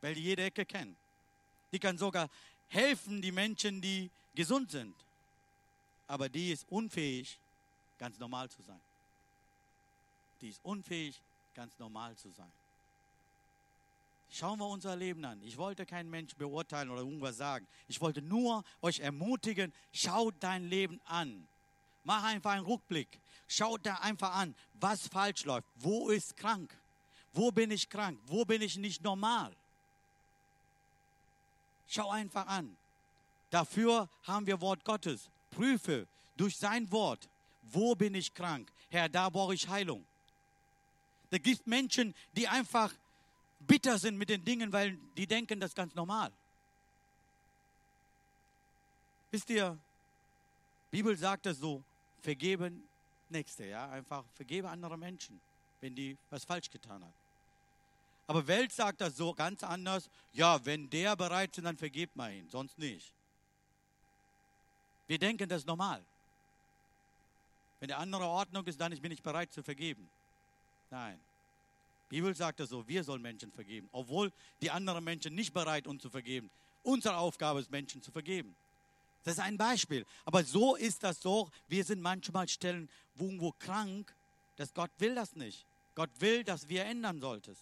weil 0.00 0.14
die 0.14 0.22
jede 0.22 0.44
Ecke 0.44 0.64
kennt. 0.64 0.96
Die 1.72 1.80
kann 1.80 1.98
sogar 1.98 2.30
helfen, 2.68 3.20
die 3.20 3.32
Menschen, 3.32 3.80
die 3.80 4.08
gesund 4.36 4.70
sind. 4.70 4.94
Aber 6.06 6.28
die 6.28 6.52
ist 6.52 6.64
unfähig, 6.70 7.40
ganz 7.98 8.20
normal 8.20 8.48
zu 8.48 8.62
sein. 8.62 8.80
Die 10.40 10.50
ist 10.50 10.64
unfähig, 10.64 11.20
ganz 11.56 11.76
normal 11.80 12.14
zu 12.14 12.30
sein. 12.30 12.52
Schauen 14.30 14.58
wir 14.58 14.66
unser 14.66 14.96
Leben 14.96 15.24
an. 15.24 15.40
Ich 15.42 15.56
wollte 15.56 15.86
keinen 15.86 16.10
Mensch 16.10 16.34
beurteilen 16.34 16.90
oder 16.90 17.00
irgendwas 17.00 17.36
sagen. 17.36 17.66
Ich 17.88 18.00
wollte 18.00 18.22
nur 18.22 18.64
euch 18.82 19.00
ermutigen, 19.00 19.72
schaut 19.92 20.34
dein 20.40 20.68
Leben 20.68 21.00
an. 21.04 21.46
Mach 22.04 22.22
einfach 22.24 22.52
einen 22.52 22.66
Rückblick. 22.66 23.08
Schaut 23.48 23.86
da 23.86 23.94
einfach 23.96 24.34
an, 24.34 24.54
was 24.74 25.06
falsch 25.08 25.44
läuft. 25.44 25.66
Wo 25.76 26.10
ist 26.10 26.36
krank? 26.36 26.76
Wo 27.32 27.50
bin 27.50 27.70
ich 27.70 27.88
krank? 27.88 28.18
Wo 28.26 28.44
bin 28.44 28.62
ich 28.62 28.76
nicht 28.76 29.02
normal? 29.02 29.54
Schau 31.88 32.10
einfach 32.10 32.46
an. 32.46 32.76
Dafür 33.50 34.08
haben 34.24 34.46
wir 34.46 34.60
Wort 34.60 34.84
Gottes. 34.84 35.30
Prüfe 35.50 36.06
durch 36.36 36.56
sein 36.56 36.90
Wort, 36.90 37.28
wo 37.62 37.94
bin 37.94 38.14
ich 38.14 38.34
krank? 38.34 38.70
Herr, 38.90 39.08
da 39.08 39.28
brauche 39.28 39.54
ich 39.54 39.68
Heilung. 39.68 40.04
Da 41.30 41.38
gibt 41.38 41.66
Menschen, 41.66 42.14
die 42.36 42.46
einfach 42.48 42.92
bitter 43.66 43.98
sind 43.98 44.16
mit 44.16 44.28
den 44.28 44.44
Dingen, 44.44 44.72
weil 44.72 44.98
die 45.16 45.26
denken, 45.26 45.60
das 45.60 45.70
ist 45.70 45.76
ganz 45.76 45.94
normal. 45.94 46.32
Wisst 49.30 49.50
ihr, 49.50 49.76
Bibel 50.90 51.16
sagt 51.16 51.46
es 51.46 51.58
so, 51.58 51.82
vergeben 52.22 52.86
Nächste, 53.28 53.64
ja, 53.64 53.90
einfach 53.90 54.24
vergebe 54.34 54.68
andere 54.70 54.96
Menschen, 54.96 55.40
wenn 55.80 55.94
die 55.94 56.16
was 56.30 56.44
falsch 56.44 56.70
getan 56.70 57.02
haben. 57.02 57.12
Aber 58.28 58.46
Welt 58.46 58.72
sagt 58.72 59.00
das 59.00 59.16
so 59.16 59.34
ganz 59.34 59.62
anders. 59.62 60.08
Ja, 60.32 60.64
wenn 60.64 60.88
der 60.90 61.16
bereit 61.16 61.56
ist, 61.56 61.64
dann 61.64 61.76
vergebt 61.76 62.14
man 62.16 62.32
ihn, 62.32 62.48
sonst 62.48 62.78
nicht. 62.78 63.12
Wir 65.06 65.18
denken, 65.18 65.48
das 65.48 65.58
ist 65.58 65.66
normal. 65.66 66.02
Wenn 67.80 67.88
der 67.88 67.98
andere 67.98 68.24
Ordnung 68.24 68.64
ist, 68.66 68.80
dann 68.80 68.96
bin 69.00 69.12
ich 69.12 69.22
bereit 69.22 69.52
zu 69.52 69.62
vergeben. 69.62 70.08
Nein. 70.90 71.20
Die 72.10 72.16
Bibel 72.16 72.34
sagt 72.34 72.60
das 72.60 72.70
so, 72.70 72.86
wir 72.86 73.02
sollen 73.02 73.22
Menschen 73.22 73.50
vergeben, 73.50 73.88
obwohl 73.92 74.32
die 74.60 74.70
anderen 74.70 75.02
Menschen 75.02 75.34
nicht 75.34 75.52
bereit 75.52 75.84
sind, 75.84 75.90
uns 75.90 76.02
zu 76.02 76.10
vergeben. 76.10 76.50
Unsere 76.82 77.16
Aufgabe 77.16 77.60
ist, 77.60 77.70
Menschen 77.70 78.00
zu 78.00 78.12
vergeben. 78.12 78.54
Das 79.24 79.34
ist 79.34 79.40
ein 79.40 79.56
Beispiel. 79.56 80.06
Aber 80.24 80.44
so 80.44 80.76
ist 80.76 81.02
das 81.02 81.20
so. 81.20 81.50
Wir 81.68 81.84
sind 81.84 82.00
manchmal 82.00 82.48
Stellen 82.48 82.88
irgendwo 83.18 83.52
krank, 83.58 84.14
dass 84.56 84.72
Gott 84.72 84.90
will 84.98 85.16
das 85.16 85.34
nicht. 85.34 85.66
Gott 85.96 86.10
will, 86.20 86.44
dass 86.44 86.68
wir 86.68 86.84
ändern 86.84 87.20
sollten. 87.20 87.56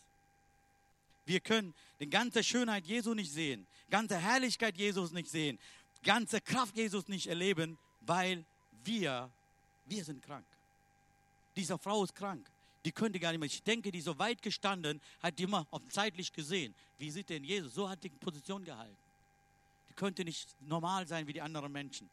Wir 1.24 1.40
können 1.40 1.72
die 2.00 2.11
ganze 2.11 2.44
Schönheit 2.44 2.85
Jesu 2.85 3.14
nicht 3.14 3.33
sehen, 3.33 3.66
ganze 3.88 4.18
Herrlichkeit 4.18 4.76
Jesus 4.76 5.12
nicht 5.12 5.30
sehen, 5.30 5.59
ganze 6.02 6.42
Kraft 6.42 6.76
Jesus 6.76 7.09
nicht 7.09 7.28
erleben, 7.28 7.78
weil 8.02 8.44
wir, 8.85 9.30
wir 9.87 10.04
sind 10.04 10.22
krank. 10.22 10.44
Diese 11.57 11.78
Frau 11.78 12.04
ist 12.04 12.14
krank. 12.14 12.46
Die 12.84 12.92
könnte 12.92 13.18
gar 13.18 13.30
nicht 13.30 13.40
mehr. 13.40 13.46
Ich 13.46 13.62
denke, 13.62 13.90
die 13.90 14.00
so 14.00 14.18
weit 14.18 14.42
gestanden, 14.42 15.00
hat 15.20 15.38
die 15.38 15.44
immer 15.44 15.66
zeitlich 15.88 16.32
gesehen. 16.32 16.74
Wie 16.98 17.10
sieht 17.10 17.30
denn 17.30 17.42
Jesus? 17.42 17.74
So 17.74 17.88
hat 17.88 18.02
die 18.04 18.10
Position 18.10 18.64
gehalten. 18.64 18.96
Die 19.88 19.94
könnte 19.94 20.24
nicht 20.24 20.54
normal 20.60 21.06
sein 21.06 21.26
wie 21.26 21.32
die 21.32 21.40
anderen 21.40 21.72
Menschen. 21.72 22.10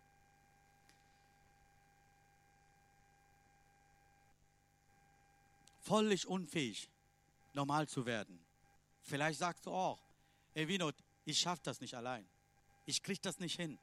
Völlig 5.82 6.26
unfähig, 6.28 6.88
normal 7.54 7.88
zu 7.88 8.06
werden. 8.06 8.40
Vielleicht 9.04 9.40
sagst 9.40 9.66
du 9.66 9.72
auch, 9.72 10.00
ey 10.54 10.68
Vinod, 10.68 10.96
ich 11.26 11.40
schaffe 11.40 11.62
das 11.64 11.82
nicht 11.82 11.96
allein. 11.96 12.26
Ich 12.86 13.02
kriege 13.04 13.20
das 13.22 13.40
nicht 13.40 13.58
hin. 13.60 13.78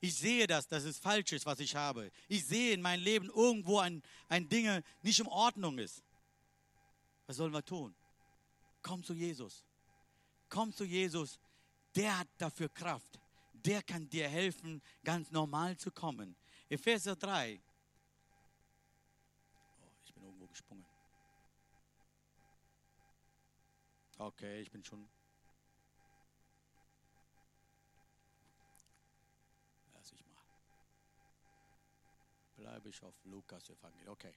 Ich 0.00 0.14
sehe 0.14 0.46
das, 0.46 0.68
dass 0.68 0.84
es 0.84 0.98
falsch 0.98 1.32
ist, 1.32 1.46
was 1.46 1.60
ich 1.60 1.74
habe. 1.74 2.10
Ich 2.28 2.44
sehe 2.44 2.74
in 2.74 2.82
meinem 2.82 3.02
Leben 3.02 3.30
irgendwo 3.30 3.78
ein, 3.78 4.02
ein 4.28 4.48
Ding 4.48 4.82
nicht 5.02 5.18
in 5.18 5.26
Ordnung 5.26 5.78
ist. 5.78 6.02
Was 7.26 7.36
sollen 7.36 7.52
wir 7.52 7.64
tun? 7.64 7.94
Komm 8.82 9.02
zu 9.02 9.14
Jesus. 9.14 9.64
Komm 10.48 10.72
zu 10.72 10.84
Jesus. 10.84 11.40
Der 11.94 12.18
hat 12.18 12.28
dafür 12.38 12.68
Kraft. 12.68 13.18
Der 13.52 13.82
kann 13.82 14.08
dir 14.08 14.28
helfen, 14.28 14.82
ganz 15.02 15.30
normal 15.30 15.76
zu 15.76 15.90
kommen. 15.90 16.36
Epheser 16.68 17.16
3. 17.16 17.60
Oh, 19.80 19.88
ich 20.04 20.14
bin 20.14 20.22
irgendwo 20.22 20.46
gesprungen. 20.46 20.84
Okay, 24.18 24.60
ich 24.60 24.70
bin 24.70 24.84
schon 24.84 25.08
bleibe 32.66 32.88
ich 32.88 33.00
auf 33.00 33.14
Lukas 33.26 33.70
Evangelium. 33.70 34.12
Okay. 34.12 34.34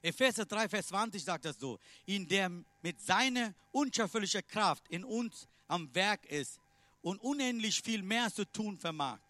Epheser 0.00 0.46
3, 0.46 0.70
Vers 0.70 0.86
20 0.86 1.22
sagt 1.22 1.44
das 1.44 1.58
so, 1.58 1.78
in 2.06 2.26
der 2.26 2.48
mit 2.80 2.98
seiner 2.98 3.54
unschöpferlichen 3.72 4.46
Kraft 4.46 4.88
in 4.88 5.04
uns 5.04 5.46
am 5.68 5.94
Werk 5.94 6.24
ist 6.24 6.58
und 7.02 7.20
unendlich 7.20 7.82
viel 7.82 8.02
mehr 8.02 8.32
zu 8.32 8.46
tun 8.46 8.78
vermag, 8.78 9.20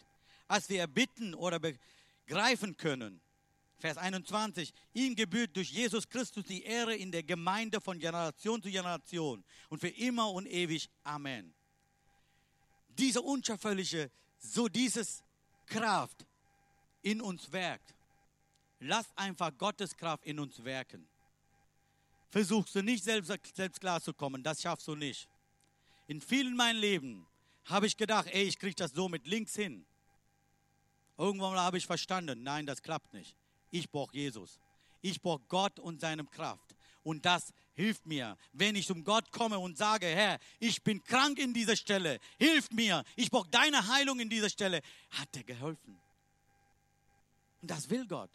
als 0.47 0.69
wir 0.69 0.79
erbitten 0.79 1.35
oder 1.35 1.59
begreifen 1.59 2.77
können. 2.77 3.19
Vers 3.77 3.97
21, 3.97 4.73
ihm 4.93 5.13
gebührt 5.13 5.53
durch 5.57 5.69
Jesus 5.69 6.07
Christus 6.07 6.45
die 6.45 6.63
Ehre 6.63 6.95
in 6.95 7.11
der 7.11 7.23
Gemeinde 7.23 7.81
von 7.81 7.99
Generation 7.99 8.63
zu 8.63 8.71
Generation 8.71 9.43
und 9.67 9.79
für 9.81 9.89
immer 9.89 10.31
und 10.31 10.45
ewig. 10.45 10.89
Amen. 11.03 11.53
Diese 12.87 13.21
unschöpferliche, 13.21 14.09
so 14.39 14.69
dieses 14.69 15.21
Kraft, 15.65 16.25
in 17.05 17.21
uns 17.21 17.51
werkt. 17.51 17.93
Lass 18.79 19.05
einfach 19.15 19.55
Gottes 19.57 19.95
Kraft 19.95 20.25
in 20.25 20.39
uns 20.39 20.63
wirken. 20.63 21.07
Versuchst 22.29 22.75
du 22.75 22.81
nicht 22.81 23.03
selbst, 23.03 23.31
selbst 23.55 23.79
klarzukommen, 23.79 24.43
das 24.43 24.61
schaffst 24.61 24.87
du 24.87 24.95
nicht. 24.95 25.29
In 26.07 26.19
vielen 26.19 26.55
meinem 26.55 26.79
Leben 26.79 27.27
habe 27.65 27.87
ich 27.87 27.95
gedacht, 27.95 28.27
ey, 28.31 28.43
ich 28.43 28.57
kriege 28.57 28.75
das 28.75 28.91
so 28.91 29.07
mit 29.07 29.27
links 29.27 29.55
hin. 29.55 29.85
Irgendwann 31.17 31.57
habe 31.57 31.77
ich 31.77 31.85
verstanden, 31.85 32.43
nein, 32.43 32.65
das 32.65 32.81
klappt 32.81 33.13
nicht. 33.13 33.35
Ich 33.71 33.89
brauche 33.89 34.13
Jesus. 34.13 34.59
Ich 35.01 35.21
brauche 35.21 35.43
Gott 35.47 35.79
und 35.79 36.01
seine 36.01 36.25
Kraft. 36.25 36.75
Und 37.03 37.23
das 37.23 37.53
hilft 37.75 38.07
mir, 38.07 38.35
wenn 38.51 38.75
ich 38.75 38.87
zum 38.87 39.03
Gott 39.03 39.31
komme 39.31 39.59
und 39.59 39.77
sage, 39.77 40.07
Herr, 40.07 40.39
ich 40.59 40.81
bin 40.83 41.03
krank 41.03 41.37
in 41.37 41.53
dieser 41.53 41.75
Stelle, 41.75 42.19
hilf 42.39 42.71
mir, 42.71 43.03
ich 43.15 43.29
brauche 43.29 43.49
deine 43.49 43.87
Heilung 43.87 44.19
in 44.19 44.29
dieser 44.29 44.49
Stelle, 44.49 44.81
hat 45.11 45.29
er 45.35 45.43
geholfen. 45.43 46.01
Und 47.65 47.71
das 47.71 47.89
will 47.89 48.05
Gott. 48.05 48.29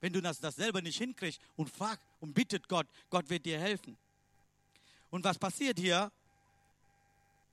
Wenn 0.00 0.14
du 0.14 0.22
das, 0.22 0.40
das 0.40 0.56
selber 0.56 0.80
nicht 0.80 0.96
hinkriegst 0.96 1.38
und 1.56 1.68
frag 1.68 2.00
und 2.20 2.32
bittet 2.32 2.66
Gott, 2.68 2.86
Gott 3.10 3.28
wird 3.28 3.44
dir 3.44 3.60
helfen. 3.60 3.98
Und 5.10 5.22
was 5.24 5.38
passiert 5.38 5.78
hier? 5.78 6.10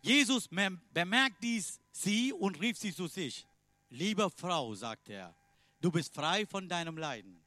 Jesus 0.01 0.47
bemerkt 0.47 1.43
dies 1.43 1.81
sie 1.91 2.31
und 2.31 2.57
rief 2.61 2.77
sie 2.77 2.95
zu 2.95 3.07
sich. 3.07 3.45
Liebe 3.89 4.29
Frau, 4.29 4.73
sagt 4.75 5.09
er, 5.09 5.35
du 5.81 5.91
bist 5.91 6.13
frei 6.13 6.45
von 6.45 6.69
deinem 6.69 6.97
Leiden. 6.97 7.37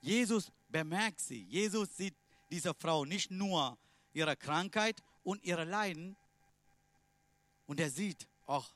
Jesus 0.00 0.52
bemerkt 0.68 1.18
sie. 1.18 1.42
Jesus 1.46 1.96
sieht 1.96 2.14
diese 2.48 2.74
Frau 2.74 3.04
nicht 3.04 3.32
nur 3.32 3.76
ihre 4.12 4.36
Krankheit 4.36 5.02
und 5.24 5.42
ihre 5.42 5.64
Leiden, 5.64 6.16
und 7.66 7.80
er 7.80 7.90
sieht 7.90 8.28
auch 8.46 8.72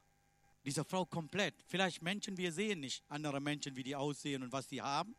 diese 0.65 0.85
Frau 0.85 1.05
komplett. 1.05 1.55
Vielleicht 1.67 2.03
Menschen, 2.03 2.37
wir 2.37 2.53
sehen 2.53 2.81
nicht 2.81 3.03
andere 3.09 3.41
Menschen, 3.41 3.75
wie 3.77 3.83
die 3.83 3.97
aussehen 3.97 4.43
und 4.43 4.53
was 4.53 4.69
sie 4.69 4.81
haben. 4.81 5.15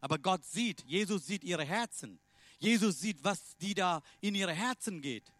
Aber 0.00 0.18
Gott 0.18 0.44
sieht, 0.44 0.82
Jesus 0.84 1.26
sieht 1.26 1.44
ihre 1.44 1.64
Herzen. 1.64 2.18
Jesus 2.58 3.00
sieht, 3.00 3.22
was 3.22 3.56
die 3.58 3.74
da 3.74 4.02
in 4.20 4.34
ihre 4.34 4.52
Herzen 4.52 5.00
geht. 5.00 5.32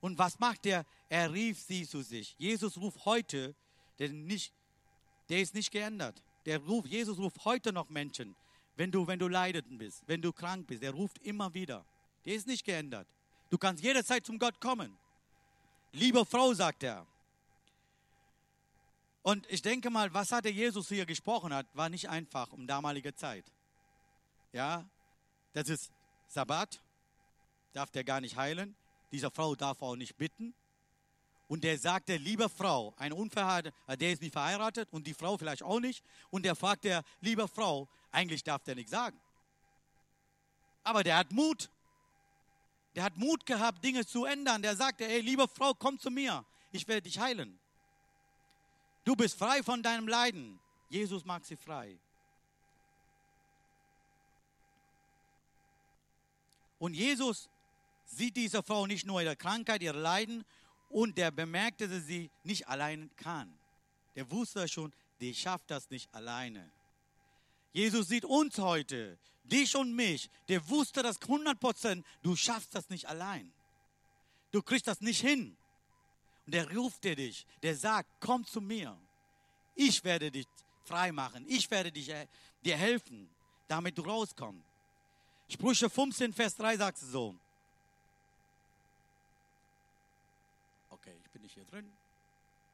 Und 0.00 0.18
was 0.18 0.38
macht 0.38 0.66
er? 0.66 0.86
Er 1.08 1.32
rief 1.32 1.60
sie 1.60 1.86
zu 1.86 2.02
sich. 2.02 2.34
Jesus 2.38 2.76
ruft 2.78 3.04
heute, 3.04 3.54
der, 3.98 4.10
nicht, 4.10 4.52
der 5.28 5.40
ist 5.40 5.54
nicht 5.54 5.70
geändert. 5.70 6.22
Der 6.46 6.58
ruft, 6.58 6.88
Jesus 6.88 7.18
ruft 7.18 7.44
heute 7.44 7.72
noch 7.72 7.90
Menschen, 7.90 8.34
wenn 8.76 8.90
du, 8.90 9.06
wenn 9.06 9.18
du 9.18 9.28
leidend 9.28 9.78
bist, 9.78 10.02
wenn 10.06 10.22
du 10.22 10.32
krank 10.32 10.66
bist. 10.66 10.82
Er 10.82 10.92
ruft 10.92 11.18
immer 11.18 11.52
wieder. 11.52 11.84
Der 12.24 12.34
ist 12.34 12.46
nicht 12.46 12.64
geändert. 12.64 13.06
Du 13.50 13.58
kannst 13.58 13.82
jederzeit 13.82 14.24
zum 14.24 14.38
Gott 14.38 14.60
kommen. 14.60 14.96
Liebe 15.92 16.24
Frau, 16.24 16.54
sagt 16.54 16.82
er, 16.84 17.06
und 19.22 19.46
ich 19.50 19.62
denke 19.62 19.90
mal, 19.90 20.12
was 20.14 20.32
hatte 20.32 20.48
Jesus 20.48 20.88
hier 20.88 21.06
gesprochen 21.06 21.52
hat, 21.52 21.66
war 21.74 21.88
nicht 21.88 22.08
einfach 22.08 22.52
um 22.52 22.66
damalige 22.66 23.14
Zeit. 23.14 23.44
Ja, 24.52 24.84
das 25.52 25.68
ist 25.68 25.90
Sabbat, 26.28 26.80
darf 27.72 27.90
der 27.90 28.04
gar 28.04 28.20
nicht 28.20 28.36
heilen. 28.36 28.74
Dieser 29.12 29.30
Frau 29.30 29.54
darf 29.54 29.82
auch 29.82 29.96
nicht 29.96 30.16
bitten. 30.16 30.54
Und 31.48 31.64
der 31.64 31.78
sagte, 31.78 32.16
liebe 32.16 32.48
Frau, 32.48 32.94
ein 32.96 33.12
Unverheirateter, 33.12 33.76
äh, 33.88 33.96
der 33.96 34.12
ist 34.12 34.22
nicht 34.22 34.32
verheiratet 34.32 34.88
und 34.92 35.06
die 35.06 35.14
Frau 35.14 35.36
vielleicht 35.36 35.64
auch 35.64 35.80
nicht. 35.80 36.04
Und 36.30 36.44
der 36.44 36.54
fragt 36.54 36.84
der, 36.84 37.02
liebe 37.20 37.48
Frau, 37.48 37.88
eigentlich 38.12 38.44
darf 38.44 38.62
der 38.62 38.76
nichts 38.76 38.92
sagen. 38.92 39.20
Aber 40.82 41.02
der 41.02 41.16
hat 41.16 41.32
Mut. 41.32 41.68
Der 42.94 43.04
hat 43.04 43.16
Mut 43.16 43.44
gehabt, 43.46 43.84
Dinge 43.84 44.06
zu 44.06 44.24
ändern. 44.24 44.62
Der 44.62 44.76
sagte, 44.76 45.06
ey, 45.06 45.20
liebe 45.20 45.46
Frau, 45.48 45.74
komm 45.74 45.98
zu 45.98 46.10
mir. 46.10 46.44
Ich 46.72 46.88
werde 46.88 47.02
dich 47.02 47.18
heilen. 47.18 47.59
Du 49.04 49.16
bist 49.16 49.38
frei 49.38 49.62
von 49.62 49.82
deinem 49.82 50.08
Leiden. 50.08 50.58
Jesus 50.88 51.24
macht 51.24 51.44
sie 51.46 51.56
frei. 51.56 51.96
Und 56.78 56.94
Jesus 56.94 57.48
sieht 58.06 58.36
diese 58.36 58.62
Frau 58.62 58.86
nicht 58.86 59.06
nur 59.06 59.20
ihre 59.22 59.36
Krankheit, 59.36 59.82
ihr 59.82 59.92
Leiden 59.92 60.44
und 60.88 61.16
der 61.16 61.30
bemerkte, 61.30 61.88
dass 61.88 62.06
sie 62.06 62.30
nicht 62.42 62.66
allein 62.68 63.10
kann. 63.16 63.52
Der 64.16 64.30
wusste 64.30 64.66
schon, 64.66 64.92
die 65.20 65.34
schafft 65.34 65.70
das 65.70 65.88
nicht 65.90 66.12
alleine. 66.14 66.70
Jesus 67.72 68.08
sieht 68.08 68.24
uns 68.24 68.58
heute, 68.58 69.18
dich 69.44 69.76
und 69.76 69.94
mich, 69.94 70.28
der 70.48 70.68
wusste 70.68 71.02
das 71.02 71.20
100 71.20 71.60
Prozent, 71.60 72.06
du 72.22 72.34
schaffst 72.34 72.74
das 72.74 72.88
nicht 72.88 73.06
allein. 73.06 73.52
Du 74.50 74.62
kriegst 74.62 74.88
das 74.88 75.00
nicht 75.00 75.20
hin. 75.20 75.56
Und 76.50 76.54
der 76.54 76.68
ruft 76.76 77.04
dir 77.04 77.14
dich, 77.14 77.46
der 77.62 77.76
sagt, 77.76 78.08
komm 78.18 78.44
zu 78.44 78.60
mir. 78.60 78.98
Ich 79.76 80.02
werde 80.02 80.32
dich 80.32 80.48
frei 80.84 81.12
machen. 81.12 81.44
Ich 81.46 81.70
werde 81.70 81.92
dich, 81.92 82.08
äh, 82.08 82.26
dir 82.64 82.76
helfen, 82.76 83.30
damit 83.68 83.96
du 83.96 84.02
rauskommst. 84.02 84.66
Sprüche 85.48 85.88
15, 85.88 86.32
Vers 86.32 86.56
3 86.56 86.76
sagt 86.76 87.00
es 87.00 87.12
so. 87.12 87.36
Okay, 90.90 91.14
ich 91.24 91.30
bin 91.30 91.42
nicht 91.42 91.54
hier 91.54 91.64
drin. 91.66 91.88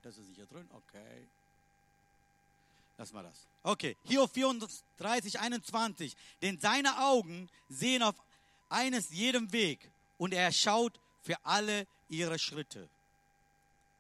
Das 0.03 0.17
ist 0.17 0.27
nicht 0.27 0.37
hier 0.37 0.47
drin. 0.47 0.67
Okay. 0.73 1.27
Lass 2.97 3.13
mal 3.13 3.25
das. 3.25 3.47
Okay, 3.63 3.95
hier 4.05 4.27
34, 4.27 5.39
21. 5.39 6.17
Denn 6.41 6.59
seine 6.59 6.99
Augen 7.01 7.51
sehen 7.69 8.03
auf 8.03 8.15
eines 8.71 9.11
jedem 9.11 9.53
Weg 9.53 9.91
und 10.17 10.33
er 10.33 10.51
schaut 10.51 10.99
für 11.21 11.37
alle 11.45 11.87
ihre 12.09 12.39
Schritte. 12.39 12.89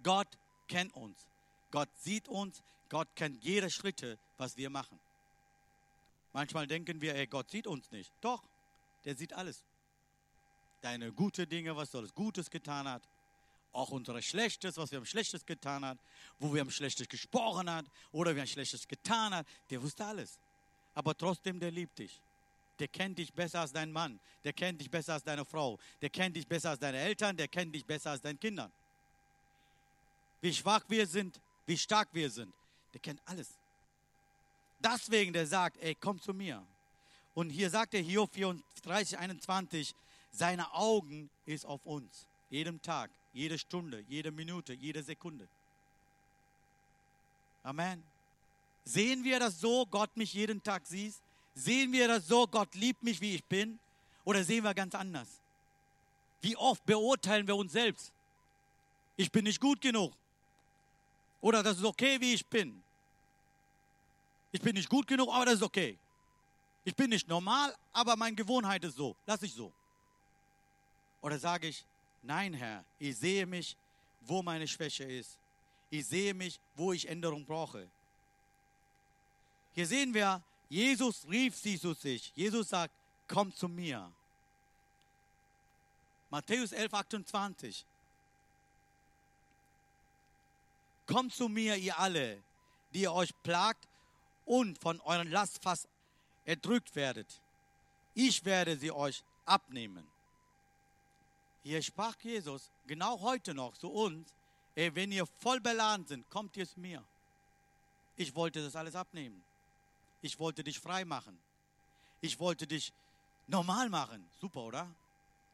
Gott 0.06 0.28
kennt 0.68 0.94
uns. 0.94 1.18
Gott 1.72 1.88
sieht 1.98 2.28
uns. 2.28 2.62
Gott 2.88 3.08
kennt 3.16 3.42
jede 3.42 3.68
Schritte, 3.68 4.16
was 4.38 4.56
wir 4.56 4.70
machen. 4.70 5.00
Manchmal 6.32 6.68
denken 6.68 7.00
wir, 7.00 7.16
ey, 7.16 7.26
Gott 7.26 7.50
sieht 7.50 7.66
uns 7.66 7.90
nicht. 7.90 8.12
Doch, 8.20 8.44
der 9.04 9.16
sieht 9.16 9.32
alles. 9.32 9.64
Deine 10.80 11.10
gute 11.10 11.44
Dinge, 11.44 11.74
was 11.74 11.90
du 11.90 11.98
alles 11.98 12.14
Gutes 12.14 12.48
getan 12.48 12.86
hat. 12.86 13.02
Auch 13.72 13.90
unsere 13.90 14.22
Schlechtes, 14.22 14.76
was 14.76 14.92
wir 14.92 14.98
am 14.98 15.04
Schlechtes 15.04 15.44
getan 15.44 15.84
haben. 15.84 15.98
Wo 16.38 16.54
wir 16.54 16.62
am 16.62 16.70
Schlechtes 16.70 17.08
gesprochen 17.08 17.68
haben 17.68 17.88
oder 18.12 18.32
wir 18.32 18.42
am 18.42 18.48
Schlechtes 18.48 18.86
getan 18.86 19.34
haben. 19.34 19.48
Der 19.70 19.82
wusste 19.82 20.04
alles. 20.04 20.38
Aber 20.94 21.16
trotzdem, 21.16 21.58
der 21.58 21.72
liebt 21.72 21.98
dich. 21.98 22.20
der 22.78 22.88
kennt 22.88 23.18
dich 23.18 23.32
besser 23.32 23.60
als 23.60 23.72
dein 23.72 23.90
Mann, 23.90 24.20
der 24.44 24.52
kennt 24.52 24.80
dich 24.80 24.90
besser 24.90 25.14
als 25.14 25.24
deine 25.24 25.44
Frau, 25.44 25.78
der 26.00 26.10
kennt 26.10 26.36
dich 26.36 26.46
besser 26.46 26.70
als 26.70 26.78
deine 26.78 26.98
Eltern, 26.98 27.36
der 27.36 27.48
kennt 27.48 27.74
dich 27.74 27.84
besser 27.84 28.12
als 28.12 28.20
deine 28.20 28.38
Kinder. 28.38 28.70
Wie 30.40 30.52
schwach 30.52 30.84
wir 30.88 31.06
sind, 31.06 31.40
wie 31.66 31.78
stark 31.78 32.08
wir 32.12 32.30
sind, 32.30 32.52
der 32.92 33.00
kennt 33.00 33.20
alles. 33.24 33.48
Deswegen, 34.78 35.32
der 35.32 35.46
sagt, 35.46 35.78
ey, 35.82 35.94
komm 35.94 36.20
zu 36.20 36.34
mir. 36.34 36.64
Und 37.34 37.50
hier 37.50 37.70
sagt 37.70 37.94
er 37.94 38.00
Hiob 38.00 38.32
34, 38.32 39.18
21, 39.18 39.94
seine 40.32 40.72
Augen 40.72 41.28
ist 41.44 41.66
auf 41.66 41.84
uns. 41.84 42.26
Jedem 42.50 42.80
Tag, 42.82 43.10
jede 43.32 43.58
Stunde, 43.58 44.04
jede 44.08 44.30
Minute, 44.30 44.72
jede 44.72 45.02
Sekunde. 45.02 45.48
Amen. 47.62 48.02
Sehen 48.84 49.24
wir 49.24 49.40
das 49.40 49.60
so, 49.60 49.84
Gott 49.86 50.16
mich 50.16 50.32
jeden 50.32 50.62
Tag 50.62 50.86
sieht? 50.86 51.14
Sehen 51.54 51.90
wir 51.92 52.06
das 52.06 52.28
so, 52.28 52.46
Gott 52.46 52.74
liebt 52.74 53.02
mich, 53.02 53.20
wie 53.20 53.34
ich 53.34 53.44
bin? 53.44 53.78
Oder 54.24 54.44
sehen 54.44 54.62
wir 54.62 54.74
ganz 54.74 54.94
anders? 54.94 55.28
Wie 56.40 56.56
oft 56.56 56.84
beurteilen 56.86 57.46
wir 57.46 57.56
uns 57.56 57.72
selbst? 57.72 58.12
Ich 59.16 59.32
bin 59.32 59.44
nicht 59.44 59.60
gut 59.60 59.80
genug. 59.80 60.12
Oder 61.40 61.62
das 61.62 61.78
ist 61.78 61.84
okay, 61.84 62.20
wie 62.20 62.34
ich 62.34 62.46
bin. 62.46 62.82
Ich 64.52 64.60
bin 64.60 64.74
nicht 64.74 64.88
gut 64.88 65.06
genug, 65.06 65.28
aber 65.32 65.46
das 65.46 65.54
ist 65.54 65.62
okay. 65.62 65.98
Ich 66.84 66.94
bin 66.94 67.10
nicht 67.10 67.28
normal, 67.28 67.74
aber 67.92 68.16
meine 68.16 68.36
Gewohnheit 68.36 68.84
ist 68.84 68.96
so. 68.96 69.16
Lass 69.26 69.42
ich 69.42 69.52
so. 69.52 69.72
Oder 71.20 71.38
sage 71.38 71.68
ich, 71.68 71.84
nein, 72.22 72.54
Herr, 72.54 72.84
ich 72.98 73.16
sehe 73.16 73.44
mich, 73.44 73.76
wo 74.20 74.42
meine 74.42 74.66
Schwäche 74.66 75.04
ist. 75.04 75.38
Ich 75.90 76.06
sehe 76.06 76.32
mich, 76.34 76.60
wo 76.74 76.92
ich 76.92 77.08
Änderung 77.08 77.44
brauche. 77.44 77.88
Hier 79.74 79.86
sehen 79.86 80.14
wir, 80.14 80.42
Jesus 80.68 81.26
rief 81.28 81.56
sie 81.56 81.78
zu 81.78 81.94
sich. 81.94 82.32
Jesus 82.34 82.68
sagt, 82.68 82.92
komm 83.28 83.54
zu 83.54 83.68
mir. 83.68 84.10
Matthäus 86.30 86.72
11, 86.72 86.94
28. 86.94 87.84
Kommt 91.06 91.34
zu 91.34 91.48
mir, 91.48 91.76
ihr 91.76 91.98
alle, 91.98 92.42
die 92.92 93.02
ihr 93.02 93.12
euch 93.12 93.30
plagt 93.42 93.86
und 94.44 94.78
von 94.78 95.00
euren 95.02 95.30
Last 95.30 95.62
fast 95.62 95.88
erdrückt 96.44 96.94
werdet. 96.94 97.40
Ich 98.14 98.44
werde 98.44 98.76
sie 98.76 98.90
euch 98.90 99.22
abnehmen. 99.44 100.06
Hier 101.62 101.82
sprach 101.82 102.16
Jesus 102.20 102.70
genau 102.86 103.20
heute 103.20 103.54
noch 103.54 103.76
zu 103.76 103.90
uns, 103.90 104.32
ey, 104.74 104.94
wenn 104.94 105.12
ihr 105.12 105.26
voll 105.26 105.60
beladen 105.60 106.06
sind, 106.06 106.28
kommt 106.30 106.56
ihr 106.56 106.66
zu 106.66 106.80
mir. 106.80 107.04
Ich 108.16 108.34
wollte 108.34 108.62
das 108.62 108.76
alles 108.76 108.94
abnehmen. 108.94 109.42
Ich 110.22 110.38
wollte 110.38 110.64
dich 110.64 110.78
frei 110.78 111.04
machen. 111.04 111.38
Ich 112.20 112.38
wollte 112.38 112.66
dich 112.66 112.92
normal 113.46 113.88
machen. 113.88 114.26
Super, 114.40 114.60
oder? 114.60 114.88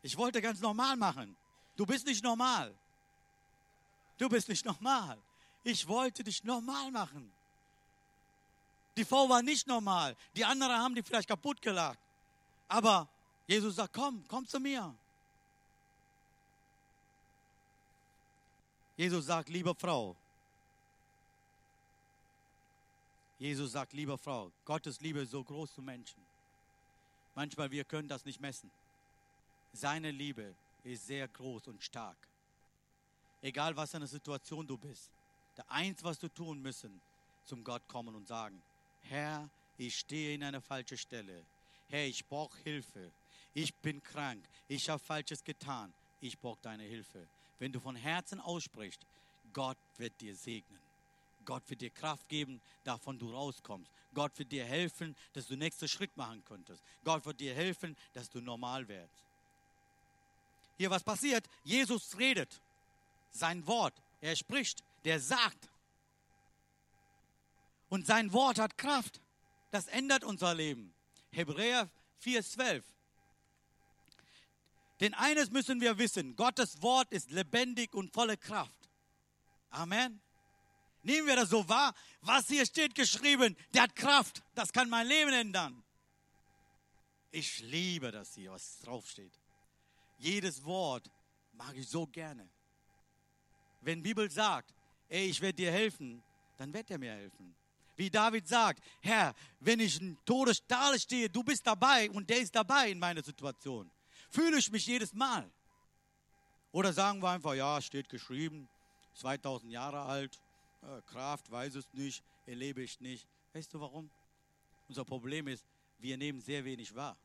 Ich 0.02 0.16
wollte 0.16 0.40
ganz 0.40 0.60
normal 0.60 0.96
machen. 0.96 1.36
Du 1.76 1.86
bist 1.86 2.06
nicht 2.06 2.22
normal. 2.22 2.74
Du 4.18 4.28
bist 4.28 4.48
nicht 4.48 4.64
normal. 4.64 5.18
Ich 5.64 5.86
wollte 5.86 6.24
dich 6.24 6.42
normal 6.44 6.90
machen. 6.90 7.30
Die 8.96 9.04
Frau 9.04 9.28
war 9.28 9.42
nicht 9.42 9.66
normal. 9.66 10.16
Die 10.36 10.44
anderen 10.44 10.76
haben 10.76 10.94
die 10.94 11.02
vielleicht 11.02 11.28
kaputt 11.28 11.62
gelacht. 11.62 11.98
Aber 12.68 13.08
Jesus 13.46 13.76
sagt, 13.76 13.94
komm, 13.94 14.24
komm 14.28 14.46
zu 14.46 14.60
mir. 14.60 14.94
Jesus 18.96 19.26
sagt, 19.26 19.48
liebe 19.48 19.74
Frau, 19.74 20.16
Jesus 23.38 23.72
sagt, 23.72 23.92
liebe 23.92 24.16
Frau, 24.16 24.52
Gottes 24.64 25.00
Liebe 25.00 25.20
ist 25.20 25.32
so 25.32 25.42
groß 25.42 25.74
zu 25.74 25.82
Menschen. 25.82 26.22
Manchmal 27.34 27.70
wir 27.70 27.84
können 27.84 28.08
das 28.08 28.24
nicht 28.24 28.40
messen. 28.40 28.70
Seine 29.72 30.10
Liebe 30.10 30.54
ist 30.84 31.06
sehr 31.06 31.26
groß 31.26 31.68
und 31.68 31.82
stark. 31.82 32.16
Egal 33.40 33.74
was 33.76 33.90
für 33.90 33.96
eine 33.96 34.06
Situation 34.06 34.66
du 34.66 34.76
bist. 34.76 35.10
Der 35.56 35.70
eins, 35.70 36.02
was 36.02 36.18
du 36.18 36.28
tun 36.28 36.62
müssen, 36.62 37.00
zum 37.44 37.64
Gott 37.64 37.86
kommen 37.88 38.14
und 38.14 38.26
sagen, 38.26 38.62
Herr, 39.02 39.48
ich 39.78 39.96
stehe 39.98 40.34
in 40.34 40.44
einer 40.44 40.60
falschen 40.60 40.96
Stelle. 40.98 41.44
Herr, 41.88 42.06
ich 42.06 42.24
brauche 42.26 42.56
Hilfe. 42.62 43.10
Ich 43.54 43.74
bin 43.74 44.02
krank. 44.02 44.42
Ich 44.68 44.88
habe 44.88 44.98
Falsches 44.98 45.44
getan. 45.44 45.92
Ich 46.20 46.38
brauche 46.38 46.60
deine 46.62 46.84
Hilfe. 46.84 47.26
Wenn 47.58 47.72
du 47.72 47.80
von 47.80 47.96
Herzen 47.96 48.40
aussprichst, 48.40 49.00
Gott 49.52 49.76
wird 49.98 50.18
dir 50.20 50.34
segnen. 50.34 50.80
Gott 51.44 51.68
wird 51.68 51.80
dir 51.80 51.90
Kraft 51.90 52.28
geben, 52.28 52.60
davon 52.84 53.18
du 53.18 53.30
rauskommst. 53.30 53.90
Gott 54.14 54.38
wird 54.38 54.52
dir 54.52 54.64
helfen, 54.64 55.16
dass 55.32 55.46
du 55.46 55.56
nächsten 55.56 55.88
Schritt 55.88 56.16
machen 56.16 56.42
könntest. 56.44 56.82
Gott 57.04 57.24
wird 57.26 57.40
dir 57.40 57.54
helfen, 57.54 57.96
dass 58.14 58.30
du 58.30 58.40
normal 58.40 58.86
wirst. 58.88 59.22
Hier, 60.78 60.90
was 60.90 61.02
passiert? 61.02 61.44
Jesus 61.64 62.16
redet. 62.18 62.60
Sein 63.32 63.66
Wort, 63.66 63.94
er 64.20 64.36
spricht, 64.36 64.82
der 65.04 65.20
sagt. 65.20 65.68
Und 67.88 68.06
sein 68.06 68.32
Wort 68.32 68.58
hat 68.58 68.78
Kraft. 68.78 69.20
Das 69.70 69.86
ändert 69.88 70.24
unser 70.24 70.54
Leben. 70.54 70.94
Hebräer 71.30 71.90
4,12. 72.22 72.82
Denn 75.00 75.14
eines 75.14 75.50
müssen 75.50 75.80
wir 75.80 75.98
wissen: 75.98 76.36
Gottes 76.36 76.80
Wort 76.80 77.10
ist 77.10 77.30
lebendig 77.30 77.92
und 77.94 78.12
volle 78.12 78.36
Kraft. 78.36 78.88
Amen. 79.70 80.20
Nehmen 81.02 81.26
wir 81.26 81.36
das 81.36 81.50
so 81.50 81.68
wahr? 81.68 81.94
Was 82.20 82.46
hier 82.46 82.64
steht 82.64 82.94
geschrieben, 82.94 83.56
der 83.74 83.82
hat 83.82 83.96
Kraft. 83.96 84.42
Das 84.54 84.72
kann 84.72 84.88
mein 84.88 85.06
Leben 85.06 85.32
ändern. 85.32 85.82
Ich 87.32 87.60
liebe 87.60 88.12
das 88.12 88.34
hier, 88.34 88.52
was 88.52 88.78
draufsteht. 88.80 89.32
Jedes 90.18 90.62
Wort 90.64 91.10
mag 91.52 91.74
ich 91.74 91.88
so 91.88 92.06
gerne. 92.06 92.48
Wenn 93.80 94.02
Bibel 94.02 94.30
sagt, 94.30 94.72
ey, 95.12 95.26
ich 95.26 95.40
werde 95.40 95.56
dir 95.56 95.70
helfen, 95.70 96.22
dann 96.56 96.72
wird 96.72 96.90
er 96.90 96.98
mir 96.98 97.12
helfen. 97.12 97.54
Wie 97.96 98.08
David 98.08 98.48
sagt, 98.48 98.82
Herr, 99.00 99.34
wenn 99.60 99.78
ich 99.80 100.00
in 100.00 100.16
Todesstahl 100.24 100.98
stehe, 100.98 101.28
du 101.28 101.44
bist 101.44 101.66
dabei 101.66 102.10
und 102.10 102.28
der 102.28 102.38
ist 102.38 102.54
dabei 102.54 102.90
in 102.90 102.98
meiner 102.98 103.22
Situation. 103.22 103.90
Fühle 104.30 104.56
ich 104.58 104.72
mich 104.72 104.86
jedes 104.86 105.12
Mal. 105.12 105.50
Oder 106.72 106.92
sagen 106.92 107.22
wir 107.22 107.28
einfach, 107.28 107.52
ja, 107.52 107.80
steht 107.82 108.08
geschrieben, 108.08 108.66
2000 109.16 109.70
Jahre 109.70 110.00
alt, 110.00 110.40
äh, 110.80 111.02
Kraft, 111.02 111.50
weiß 111.50 111.74
es 111.74 111.92
nicht, 111.92 112.24
erlebe 112.46 112.82
ich 112.82 112.98
nicht. 113.00 113.26
Weißt 113.52 113.74
du 113.74 113.80
warum? 113.80 114.08
Unser 114.88 115.04
Problem 115.04 115.46
ist, 115.48 115.66
wir 115.98 116.16
nehmen 116.16 116.40
sehr 116.40 116.64
wenig 116.64 116.94
wahr. 116.94 117.16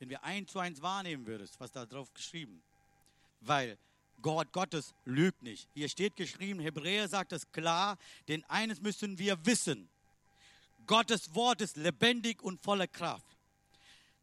Wenn 0.00 0.10
wir 0.10 0.24
eins 0.24 0.50
zu 0.50 0.58
eins 0.58 0.82
wahrnehmen 0.82 1.24
würdest, 1.26 1.60
was 1.60 1.70
da 1.70 1.86
drauf 1.86 2.12
geschrieben, 2.12 2.60
weil 3.40 3.78
Gott 4.22 4.52
Gottes 4.52 4.94
lügt 5.04 5.42
nicht. 5.42 5.68
Hier 5.74 5.88
steht 5.88 6.16
geschrieben, 6.16 6.60
Hebräer 6.60 7.08
sagt 7.08 7.32
es 7.32 7.50
klar, 7.52 7.98
denn 8.28 8.44
eines 8.44 8.80
müssen 8.80 9.18
wir 9.18 9.44
wissen. 9.46 9.88
Gottes 10.86 11.34
Wort 11.34 11.60
ist 11.60 11.76
lebendig 11.76 12.42
und 12.42 12.62
voller 12.62 12.88
Kraft. 12.88 13.26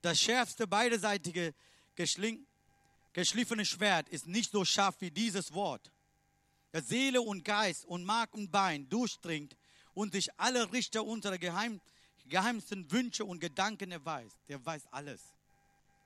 Das 0.01 0.19
schärfste 0.19 0.67
beiderseitige 0.67 1.53
geschliffene 1.95 3.65
Schwert 3.65 4.09
ist 4.09 4.27
nicht 4.27 4.51
so 4.51 4.63
scharf 4.65 4.95
wie 4.99 5.11
dieses 5.11 5.53
Wort 5.53 5.91
das 6.71 6.87
Seele 6.89 7.21
und 7.21 7.43
Geist 7.43 7.85
und 7.85 8.03
Mark 8.03 8.33
und 8.35 8.51
Bein 8.51 8.87
durchdringt 8.89 9.57
und 9.93 10.13
sich 10.13 10.29
alle 10.37 10.71
Richter 10.71 11.03
unserer 11.03 11.37
geheim, 11.37 11.81
geheimsten 12.27 12.91
Wünsche 12.91 13.25
und 13.25 13.39
Gedanken 13.39 13.91
erweist. 13.91 14.37
Der 14.47 14.63
weiß 14.63 14.85
alles. 14.91 15.33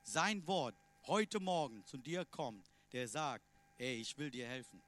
Sein 0.04 0.46
Wort 0.48 0.76
heute 1.08 1.40
Morgen 1.40 1.86
zu 1.86 1.98
dir 1.98 2.26
kommt, 2.26 2.66
der 2.94 3.08
sagt, 3.08 3.46
ey, 3.82 3.96
ich 3.96 4.18
will 4.18 4.30
dir 4.30 4.48
helfen. 4.48 4.82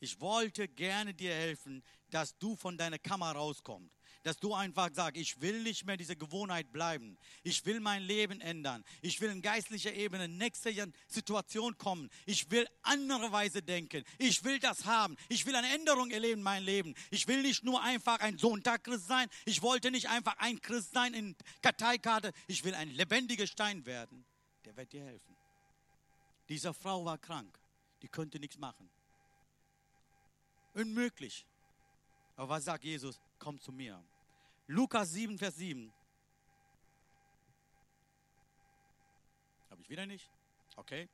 Ich 0.00 0.20
wollte 0.20 0.68
gerne 0.68 1.14
dir 1.14 1.34
helfen, 1.34 1.82
dass 2.10 2.36
du 2.38 2.56
von 2.56 2.76
deiner 2.76 2.98
Kammer 2.98 3.32
rauskommst 3.32 3.96
dass 4.24 4.38
du 4.38 4.54
einfach 4.54 4.88
sagst, 4.92 5.20
ich 5.20 5.40
will 5.40 5.62
nicht 5.62 5.84
mehr 5.84 5.98
diese 5.98 6.16
Gewohnheit 6.16 6.72
bleiben. 6.72 7.16
Ich 7.42 7.64
will 7.66 7.78
mein 7.78 8.02
Leben 8.02 8.40
ändern. 8.40 8.82
Ich 9.02 9.20
will 9.20 9.30
in 9.30 9.42
geistlicher 9.42 9.92
Ebene 9.92 10.28
nächste 10.28 10.72
Situation 11.06 11.76
kommen. 11.76 12.10
Ich 12.24 12.50
will 12.50 12.66
andere 12.82 13.30
Weise 13.32 13.62
denken. 13.62 14.02
Ich 14.18 14.42
will 14.42 14.58
das 14.58 14.86
haben. 14.86 15.16
Ich 15.28 15.44
will 15.44 15.54
eine 15.54 15.72
Änderung 15.74 16.10
erleben 16.10 16.38
in 16.38 16.42
meinem 16.42 16.64
Leben. 16.64 16.94
Ich 17.10 17.28
will 17.28 17.42
nicht 17.42 17.64
nur 17.64 17.82
einfach 17.82 18.18
ein 18.20 18.38
Sonntag-Christ 18.38 19.06
sein. 19.06 19.28
Ich 19.44 19.60
wollte 19.60 19.90
nicht 19.90 20.08
einfach 20.08 20.36
ein 20.38 20.60
Christ 20.62 20.92
sein 20.94 21.12
in 21.12 21.36
Karteikarte. 21.60 22.32
Ich 22.46 22.64
will 22.64 22.74
ein 22.74 22.88
lebendiger 22.90 23.46
Stein 23.46 23.84
werden. 23.84 24.24
Der 24.64 24.74
wird 24.74 24.90
dir 24.90 25.04
helfen. 25.04 25.36
Diese 26.48 26.72
Frau 26.72 27.04
war 27.04 27.18
krank. 27.18 27.58
Die 28.04 28.08
könnte 28.08 28.38
nichts 28.38 28.58
machen. 28.58 28.90
Unmöglich. 30.74 31.46
Aber 32.36 32.50
was 32.50 32.66
sagt 32.66 32.84
Jesus? 32.84 33.18
Komm 33.38 33.58
zu 33.58 33.72
mir. 33.72 34.04
Lukas 34.66 35.12
7, 35.12 35.38
Vers 35.38 35.56
7. 35.56 35.90
Habe 39.70 39.80
ich 39.80 39.88
wieder 39.88 40.04
nicht? 40.04 40.30
Okay. 40.76 41.08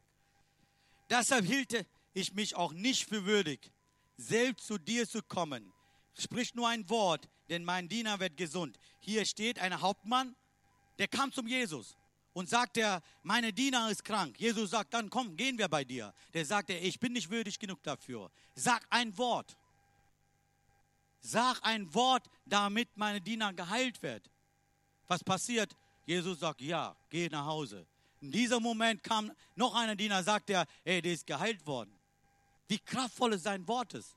Deshalb 1.09 1.45
hielte 1.45 1.87
ich 2.13 2.35
mich 2.35 2.57
auch 2.57 2.73
nicht 2.73 3.09
für 3.09 3.25
würdig, 3.25 3.71
selbst 4.17 4.67
zu 4.67 4.77
dir 4.77 5.09
zu 5.09 5.23
kommen. 5.23 5.73
Sprich 6.19 6.57
nur 6.57 6.67
ein 6.71 6.89
Wort, 6.91 7.29
denn 7.51 7.63
mein 7.63 7.89
Diener 7.89 8.19
wird 8.19 8.37
gesund. 8.37 8.81
Hier 8.99 9.25
steht 9.27 9.61
ein 9.61 9.81
Hauptmann, 9.81 10.35
der 10.99 11.07
kam 11.07 11.31
zum 11.31 11.47
Jesus 11.47 11.97
und 12.33 12.49
sagt 12.49 12.77
er, 12.77 13.03
meine 13.23 13.53
Diener 13.53 13.91
ist 13.91 14.05
krank. 14.05 14.39
Jesus 14.39 14.71
sagt, 14.71 14.95
dann 14.95 15.11
komm, 15.11 15.37
gehen 15.37 15.59
wir 15.59 15.69
bei 15.69 15.85
dir. 15.85 16.15
Der 16.33 16.45
sagt 16.45 16.71
er, 16.71 16.83
ich 16.83 16.99
bin 17.01 17.13
nicht 17.13 17.31
würdig 17.31 17.59
genug 17.59 17.83
dafür. 17.83 18.31
Sag 18.55 18.87
ein 18.91 19.17
Wort. 19.19 19.57
Sag 21.21 21.61
ein 21.63 21.93
Wort, 21.93 22.29
damit 22.47 22.97
meine 22.97 23.21
Diener 23.21 23.53
geheilt 23.53 24.03
wird. 24.03 24.31
Was 25.07 25.23
passiert? 25.23 25.77
Jesus 26.07 26.41
sagt, 26.41 26.61
ja, 26.61 26.97
geh 27.09 27.29
nach 27.29 27.47
Hause. 27.47 27.87
In 28.21 28.31
diesem 28.31 28.63
Moment 28.63 29.03
kam 29.03 29.33
noch 29.55 29.75
einer 29.75 29.97
Diener, 29.97 30.23
sagt 30.23 30.51
er, 30.51 30.67
ey, 30.85 31.03
der 31.03 31.13
ist 31.13 31.27
geheilt 31.27 31.67
worden. 31.67 31.93
Wie 32.69 32.79
kraftvoll 32.79 33.33
ist 33.33 33.45
sein 33.45 33.67
Wort 33.67 33.95
ist. 33.95 34.15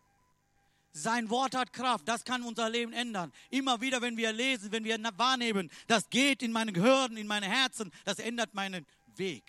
Sein 0.95 1.27
Wort 1.31 1.55
hat 1.55 1.73
Kraft, 1.73 2.07
das 2.07 2.23
kann 2.23 2.43
unser 2.43 2.69
Leben 2.69 2.93
ändern. 2.93 3.33
Immer 3.49 3.81
wieder, 3.81 3.99
wenn 3.99 4.15
wir 4.15 4.31
lesen, 4.31 4.71
wenn 4.71 4.83
wir 4.83 4.99
wahrnehmen, 5.17 5.71
das 5.87 6.07
geht 6.07 6.43
in 6.43 6.51
meine 6.51 6.71
Gehirn, 6.71 7.17
in 7.17 7.25
meine 7.25 7.47
Herzen, 7.47 7.91
das 8.05 8.19
ändert 8.19 8.53
meinen 8.53 8.85
Weg. 9.15 9.43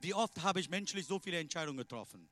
Wie 0.00 0.12
oft 0.12 0.42
habe 0.42 0.58
ich 0.58 0.68
menschlich 0.68 1.06
so 1.06 1.20
viele 1.20 1.38
Entscheidungen 1.38 1.78
getroffen? 1.78 2.28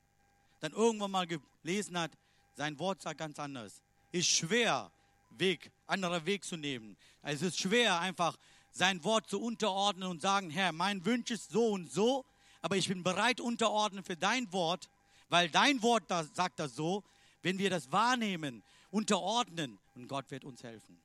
Dann 0.59 0.73
irgendwann 0.73 1.11
mal 1.11 1.25
gelesen 1.25 1.97
hat, 1.97 2.11
sein 2.55 2.77
Wort 2.79 3.01
sagt 3.01 3.19
ganz 3.19 3.39
anders. 3.39 3.81
Ist 4.11 4.27
schwer, 4.27 4.91
Weg, 5.31 5.71
anderer 5.87 6.25
Weg 6.25 6.43
zu 6.43 6.57
nehmen. 6.57 6.97
Es 7.21 7.41
ist 7.41 7.59
schwer, 7.59 7.99
einfach 7.99 8.37
sein 8.71 9.03
Wort 9.05 9.29
zu 9.29 9.41
unterordnen 9.41 10.09
und 10.09 10.21
sagen, 10.21 10.49
Herr, 10.49 10.73
mein 10.73 11.05
Wunsch 11.05 11.31
ist 11.31 11.51
so 11.51 11.69
und 11.69 11.91
so, 11.91 12.25
aber 12.61 12.75
ich 12.75 12.87
bin 12.89 13.03
bereit 13.03 13.39
unterordnen 13.39 14.03
für 14.03 14.17
dein 14.17 14.51
Wort 14.51 14.89
weil 15.29 15.49
dein 15.49 15.81
Wort 15.81 16.03
da, 16.07 16.23
sagt 16.23 16.59
das 16.59 16.75
so, 16.75 17.03
wenn 17.41 17.57
wir 17.57 17.69
das 17.69 17.91
wahrnehmen, 17.91 18.63
unterordnen 18.91 19.77
und 19.95 20.07
Gott 20.07 20.29
wird 20.31 20.43
uns 20.43 20.63
helfen. 20.63 20.97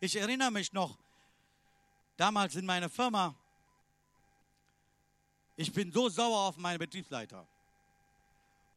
Ich 0.00 0.16
erinnere 0.16 0.50
mich 0.50 0.72
noch, 0.72 0.96
damals 2.16 2.54
in 2.54 2.66
meiner 2.66 2.88
Firma, 2.88 3.34
ich 5.56 5.72
bin 5.72 5.92
so 5.92 6.08
sauer 6.08 6.48
auf 6.48 6.56
meinen 6.56 6.78
Betriebsleiter. 6.78 7.46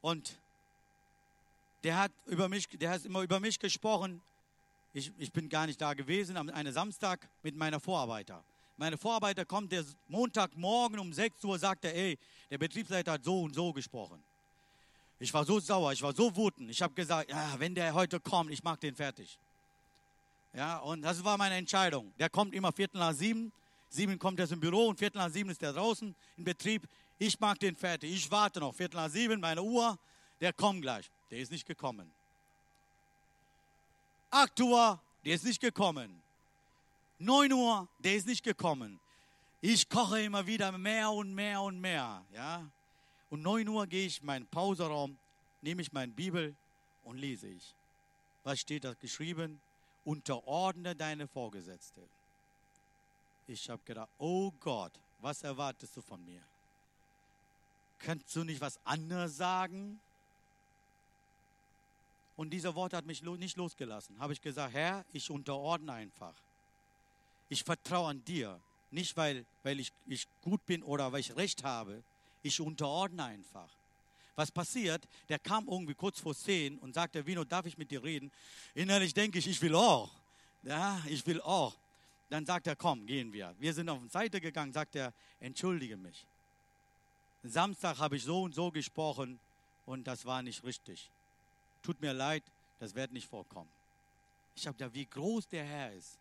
Und 0.01 0.37
der 1.83 1.97
hat, 1.97 2.11
über 2.25 2.49
mich, 2.49 2.67
der 2.67 2.89
hat 2.89 3.05
immer 3.05 3.21
über 3.21 3.39
mich 3.39 3.59
gesprochen. 3.59 4.21
Ich, 4.93 5.11
ich 5.17 5.31
bin 5.31 5.47
gar 5.47 5.65
nicht 5.65 5.79
da 5.79 5.93
gewesen, 5.93 6.35
am 6.35 6.49
einen 6.49 6.73
Samstag 6.73 7.27
mit 7.41 7.55
meiner 7.55 7.79
Vorarbeiter. 7.79 8.43
Meine 8.77 8.97
Vorarbeiter 8.97 9.45
kommt 9.45 9.71
der 9.71 9.85
Montagmorgen 10.07 10.99
um 10.99 11.13
6 11.13 11.43
Uhr, 11.45 11.57
sagt 11.59 11.85
er, 11.85 11.95
ey, 11.95 12.17
der 12.49 12.57
Betriebsleiter 12.57 13.13
hat 13.13 13.23
so 13.23 13.43
und 13.43 13.53
so 13.53 13.71
gesprochen. 13.71 14.21
Ich 15.23 15.33
war 15.33 15.45
so 15.45 15.57
sauer, 15.57 15.93
ich 15.93 16.01
war 16.01 16.13
so 16.13 16.35
wütend. 16.35 16.69
Ich 16.69 16.81
habe 16.81 16.93
gesagt, 16.93 17.29
ja, 17.29 17.55
wenn 17.57 17.73
der 17.73 17.93
heute 17.93 18.19
kommt, 18.19 18.51
ich 18.51 18.61
mache 18.61 18.79
den 18.79 18.93
fertig. 18.93 19.39
Ja, 20.51 20.79
und 20.79 21.01
das 21.01 21.23
war 21.23 21.37
meine 21.37 21.55
Entscheidung. 21.55 22.11
Der 22.19 22.29
kommt 22.29 22.53
immer 22.53 22.73
Viertel 22.73 22.97
nach 22.97 23.13
sieben. 23.13 23.53
Sieben 23.87 24.19
kommt 24.19 24.37
er 24.41 24.51
im 24.51 24.59
Büro 24.59 24.87
und 24.87 24.99
Viertel 24.99 25.19
nach 25.19 25.29
sieben 25.29 25.49
ist 25.49 25.63
er 25.63 25.71
draußen 25.71 26.13
im 26.35 26.43
Betrieb. 26.43 26.89
Ich 27.19 27.39
mag 27.39 27.57
den 27.57 27.73
fertig. 27.73 28.11
Ich 28.11 28.29
warte 28.29 28.59
noch. 28.59 28.75
Viertel 28.75 28.97
nach 28.97 29.09
sieben, 29.09 29.39
meine 29.39 29.63
Uhr. 29.63 29.97
Der 30.41 30.51
kommt 30.51 30.81
gleich. 30.81 31.09
Der 31.31 31.39
ist 31.39 31.53
nicht 31.53 31.65
gekommen. 31.65 32.11
Acht 34.29 34.59
Uhr, 34.59 34.99
der 35.23 35.35
ist 35.35 35.45
nicht 35.45 35.61
gekommen. 35.61 36.21
Neun 37.17 37.53
Uhr, 37.53 37.87
der 37.99 38.15
ist 38.15 38.27
nicht 38.27 38.43
gekommen. 38.43 38.99
Ich 39.61 39.87
koche 39.87 40.21
immer 40.21 40.45
wieder 40.45 40.77
mehr 40.77 41.09
und 41.11 41.33
mehr 41.33 41.61
und 41.61 41.79
mehr. 41.79 42.25
Ja, 42.33 42.69
und 43.33 43.41
9 43.41 43.67
Uhr 43.67 43.87
gehe 43.87 44.05
ich 44.05 44.19
in 44.19 44.27
meinen 44.27 44.45
Pauseraum, 44.45 45.17
nehme 45.63 45.81
ich 45.81 45.91
meine 45.91 46.11
Bibel 46.11 46.53
und 47.03 47.17
lese 47.17 47.47
ich. 47.47 47.73
Was 48.43 48.59
steht 48.59 48.83
da 48.83 48.93
geschrieben? 48.93 49.59
Unterordne 50.05 50.95
deine 50.95 51.27
Vorgesetzte. 51.27 51.99
Ich 53.47 53.67
habe 53.71 53.81
gedacht, 53.85 54.09
oh 54.19 54.51
Gott, 54.59 54.91
was 55.19 55.41
erwartest 55.41 55.97
du 55.97 56.01
von 56.03 56.23
mir? 56.23 56.43
Kannst 57.97 58.35
du 58.35 58.43
nicht 58.43 58.61
was 58.61 58.79
anderes 58.85 59.35
sagen? 59.35 59.99
Und 62.37 62.51
dieser 62.51 62.75
Wort 62.75 62.93
hat 62.93 63.07
mich 63.07 63.23
nicht 63.23 63.57
losgelassen. 63.57 64.19
Habe 64.19 64.33
ich 64.33 64.43
gesagt, 64.43 64.75
Herr, 64.75 65.05
ich 65.11 65.31
unterordne 65.31 65.91
einfach. 65.91 66.35
Ich 67.49 67.63
vertraue 67.63 68.11
an 68.11 68.23
dir. 68.25 68.59
Nicht, 68.91 69.17
weil, 69.17 69.43
weil 69.63 69.79
ich, 69.79 69.91
ich 70.05 70.27
gut 70.43 70.63
bin 70.67 70.83
oder 70.83 71.11
weil 71.11 71.21
ich 71.21 71.35
Recht 71.35 71.63
habe, 71.63 72.03
ich 72.43 72.59
unterordne 72.61 73.23
einfach. 73.23 73.69
Was 74.35 74.51
passiert? 74.51 75.07
Der 75.29 75.39
kam 75.39 75.67
irgendwie 75.67 75.93
kurz 75.93 76.19
vor 76.19 76.35
zehn 76.35 76.77
und 76.79 76.93
sagte, 76.93 77.25
Vino, 77.25 77.43
darf 77.43 77.65
ich 77.65 77.77
mit 77.77 77.91
dir 77.91 78.03
reden? 78.03 78.31
Innerlich 78.73 79.13
denke 79.13 79.39
ich, 79.39 79.47
ich 79.47 79.61
will 79.61 79.75
auch. 79.75 80.09
Ja, 80.63 81.01
ich 81.07 81.25
will 81.25 81.41
auch. 81.41 81.75
Dann 82.29 82.45
sagt 82.45 82.67
er, 82.67 82.75
komm, 82.75 83.05
gehen 83.05 83.31
wir. 83.31 83.53
Wir 83.59 83.73
sind 83.73 83.89
auf 83.89 83.99
die 84.01 84.09
Seite 84.09 84.41
gegangen, 84.41 84.73
sagt 84.73 84.95
er, 84.95 85.13
entschuldige 85.39 85.97
mich. 85.97 86.25
Samstag 87.43 87.99
habe 87.99 88.15
ich 88.15 88.23
so 88.23 88.43
und 88.43 88.55
so 88.55 88.71
gesprochen 88.71 89.39
und 89.85 90.07
das 90.07 90.25
war 90.25 90.41
nicht 90.41 90.63
richtig. 90.63 91.09
Tut 91.83 92.01
mir 92.01 92.13
leid, 92.13 92.43
das 92.79 92.95
wird 92.95 93.11
nicht 93.11 93.29
vorkommen. 93.29 93.69
Ich 94.55 94.65
habe 94.65 94.77
da, 94.77 94.91
wie 94.93 95.05
groß 95.05 95.47
der 95.49 95.65
Herr 95.65 95.93
ist. 95.93 96.17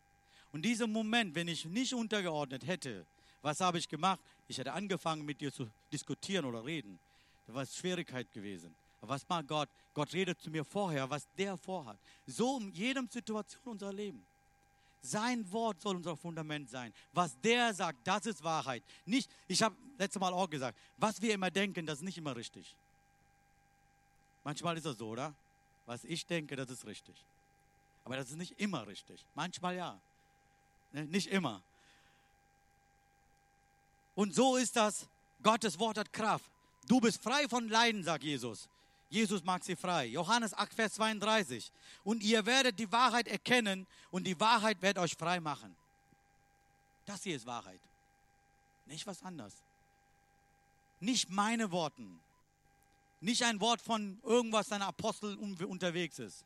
Und 0.53 0.63
dieser 0.63 0.87
Moment, 0.87 1.35
wenn 1.35 1.49
ich 1.49 1.65
nicht 1.65 1.95
untergeordnet 1.95 2.67
hätte, 2.67 3.07
was 3.42 3.61
habe 3.61 3.78
ich 3.78 3.88
gemacht? 3.88 4.20
Ich 4.48 4.59
hätte 4.59 4.72
angefangen, 4.72 5.24
mit 5.24 5.40
dir 5.40 5.52
zu 5.52 5.68
diskutieren 5.92 6.44
oder 6.44 6.64
reden. 6.64 6.98
Da 7.46 7.55
war 7.55 7.62
es 7.62 7.76
Schwierigkeit 7.76 8.33
gewesen. 8.33 8.74
Aber 9.00 9.14
was 9.14 9.28
macht 9.28 9.48
Gott? 9.48 9.68
Gott 9.94 10.12
redet 10.12 10.40
zu 10.40 10.50
mir 10.50 10.64
vorher, 10.64 11.11
was 11.11 11.26
der 11.37 11.57
vorhat. 11.57 11.98
So 12.26 12.59
in 12.59 12.72
jedem 12.72 13.09
Situation 13.09 13.62
unser 13.64 13.92
Leben. 13.92 14.24
Sein 15.02 15.50
Wort 15.50 15.81
soll 15.81 15.96
unser 15.96 16.16
Fundament 16.16 16.70
sein. 16.70 16.94
Was 17.12 17.38
der 17.40 17.74
sagt, 17.74 17.98
das 18.05 18.26
ist 18.26 18.42
Wahrheit. 18.44 18.85
Nicht, 19.05 19.28
ich 19.48 19.61
habe 19.61 19.74
letztes 19.98 20.20
Mal 20.20 20.33
auch 20.33 20.48
gesagt, 20.48 20.78
was 20.96 21.20
wir 21.20 21.35
immer 21.35 21.50
denken, 21.50 21.85
das 21.85 21.98
ist 21.98 22.05
nicht 22.05 22.18
immer 22.18 22.37
richtig. 22.37 22.76
Manchmal 24.44 24.76
ist 24.78 24.87
es 24.87 24.96
so, 24.96 25.09
oder? 25.09 25.35
Was 25.87 26.05
ich 26.05 26.24
denke, 26.24 26.55
das 26.55 26.70
ist 26.70 26.87
richtig. 26.87 27.16
Aber 28.05 28.16
das 28.16 28.31
ist 28.31 28.37
nicht 28.37 28.61
immer 28.61 28.87
richtig. 28.87 29.24
Manchmal 29.35 29.76
ja. 29.76 30.00
Ne, 30.92 31.05
nicht 31.07 31.28
immer. 31.28 31.62
Und 34.14 34.35
so 34.35 34.57
ist 34.57 34.77
das. 34.77 35.07
Gottes 35.42 35.79
Wort 35.79 35.98
hat 35.98 36.12
Kraft. 36.12 36.51
Du 36.87 37.01
bist 37.01 37.22
frei 37.22 37.48
von 37.48 37.68
Leiden, 37.68 38.05
sagt 38.05 38.25
Jesus. 38.25 38.68
Jesus 39.09 39.44
macht 39.44 39.64
sie 39.64 39.77
frei. 39.77 40.07
Johannes 40.07 40.55
8, 40.55 40.72
Vers 40.72 40.94
32. 40.94 41.70
Und 42.05 42.22
ihr 42.22 42.46
werdet 42.46 42.79
die 42.79 42.90
Wahrheit 42.90 43.29
erkennen 43.29 43.87
und 44.11 44.27
die 44.27 44.38
Wahrheit 44.40 44.81
wird 44.81 44.98
euch 44.98 45.14
frei 45.14 45.40
machen. 45.40 45.77
Das 47.05 47.22
hier 47.22 47.37
ist 47.37 47.46
Wahrheit. 47.46 47.81
Nicht 48.87 49.07
was 49.07 49.22
anderes. 49.22 49.55
Nicht 51.01 51.31
meine 51.31 51.70
Worten. 51.70 52.20
Nicht 53.20 53.42
ein 53.42 53.61
Wort 53.61 53.81
von 53.81 54.18
irgendwas, 54.25 54.72
ein 54.72 54.83
Apostel 54.83 55.37
unterwegs 55.37 56.18
ist. 56.18 56.44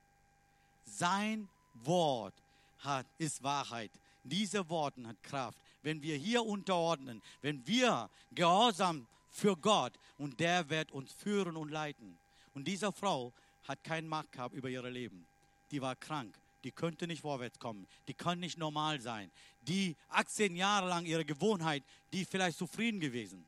Sein 0.85 1.49
Wort 1.75 2.35
hat, 2.81 3.07
ist 3.19 3.43
Wahrheit. 3.43 3.91
Diese 4.29 4.69
Worte 4.69 5.07
hat 5.07 5.23
Kraft 5.23 5.59
wenn 5.87 6.03
wir 6.03 6.17
hier 6.17 6.45
unterordnen, 6.45 7.23
wenn 7.43 7.65
wir 7.65 8.11
gehorsam 8.33 9.07
für 9.31 9.57
Gott 9.57 9.93
und 10.19 10.41
der 10.41 10.69
wird 10.69 10.91
uns 10.91 11.13
führen 11.13 11.57
und 11.57 11.71
leiten. 11.71 12.19
Und 12.55 12.67
diese 12.67 12.91
Frau 12.91 13.33
hat 13.69 13.85
keinen 13.85 14.09
Macht 14.09 14.33
gehabt 14.33 14.55
über 14.55 14.69
ihr 14.69 14.83
Leben. 14.83 15.25
Die 15.71 15.81
war 15.81 15.95
krank, 15.95 16.37
die 16.65 16.73
könnte 16.73 17.07
nicht 17.07 17.21
vorwärts 17.21 17.61
kommen, 17.61 17.87
die 18.09 18.15
kann 18.15 18.41
nicht 18.41 18.59
normal 18.59 19.01
sein. 19.01 19.31
Die 19.63 19.95
18 20.09 20.57
Jahre 20.57 20.89
lang 20.89 21.07
ihre 21.07 21.25
Gewohnheit, 21.25 21.85
die 22.13 22.25
vielleicht 22.25 22.59
zufrieden 22.59 22.99
gewesen. 22.99 23.47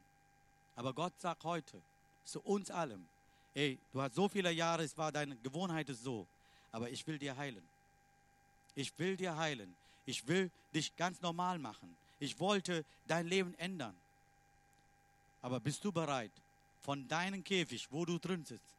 Aber 0.77 0.93
Gott 0.93 1.19
sagt 1.19 1.43
heute 1.43 1.83
zu 2.25 2.41
uns 2.43 2.71
allem, 2.71 3.05
ey, 3.55 3.79
du 3.93 4.01
hast 4.01 4.15
so 4.15 4.29
viele 4.29 4.53
Jahre, 4.53 4.85
es 4.85 4.97
war 4.97 5.11
deine 5.11 5.35
Gewohnheit 5.39 5.89
ist 5.89 6.05
so, 6.05 6.25
aber 6.71 6.89
ich 6.89 7.05
will 7.05 7.19
dir 7.19 7.37
heilen. 7.37 7.69
Ich 8.77 8.97
will 8.97 9.17
dir 9.17 9.37
heilen. 9.37 9.75
Ich 10.09 10.27
will 10.27 10.51
dich 10.73 10.97
ganz 10.97 11.21
normal 11.21 11.59
machen. 11.59 11.95
Ich 12.19 12.41
wollte 12.41 12.83
dein 13.07 13.27
Leben 13.27 13.53
ändern. 13.59 13.95
Aber 15.43 15.61
bist 15.61 15.85
du 15.85 15.93
bereit, 15.93 16.33
von 16.81 17.07
deinem 17.07 17.45
Käfig, 17.45 17.87
wo 17.91 18.07
du 18.07 18.19
drin 18.19 18.43
sitzt, 18.43 18.75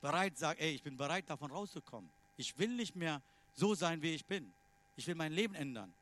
bereit 0.00 0.38
sag, 0.38 0.58
ey, 0.62 0.76
ich 0.76 0.82
bin 0.82 0.96
bereit, 0.96 1.28
davon 1.28 1.50
rauszukommen. 1.50 2.08
Ich 2.38 2.56
will 2.58 2.70
nicht 2.70 2.96
mehr 2.96 3.20
so 3.54 3.74
sein, 3.74 4.00
wie 4.00 4.14
ich 4.14 4.24
bin. 4.24 4.50
Ich 4.96 5.06
will 5.06 5.14
mein 5.14 5.34
Leben 5.34 5.54
ändern. 5.54 5.92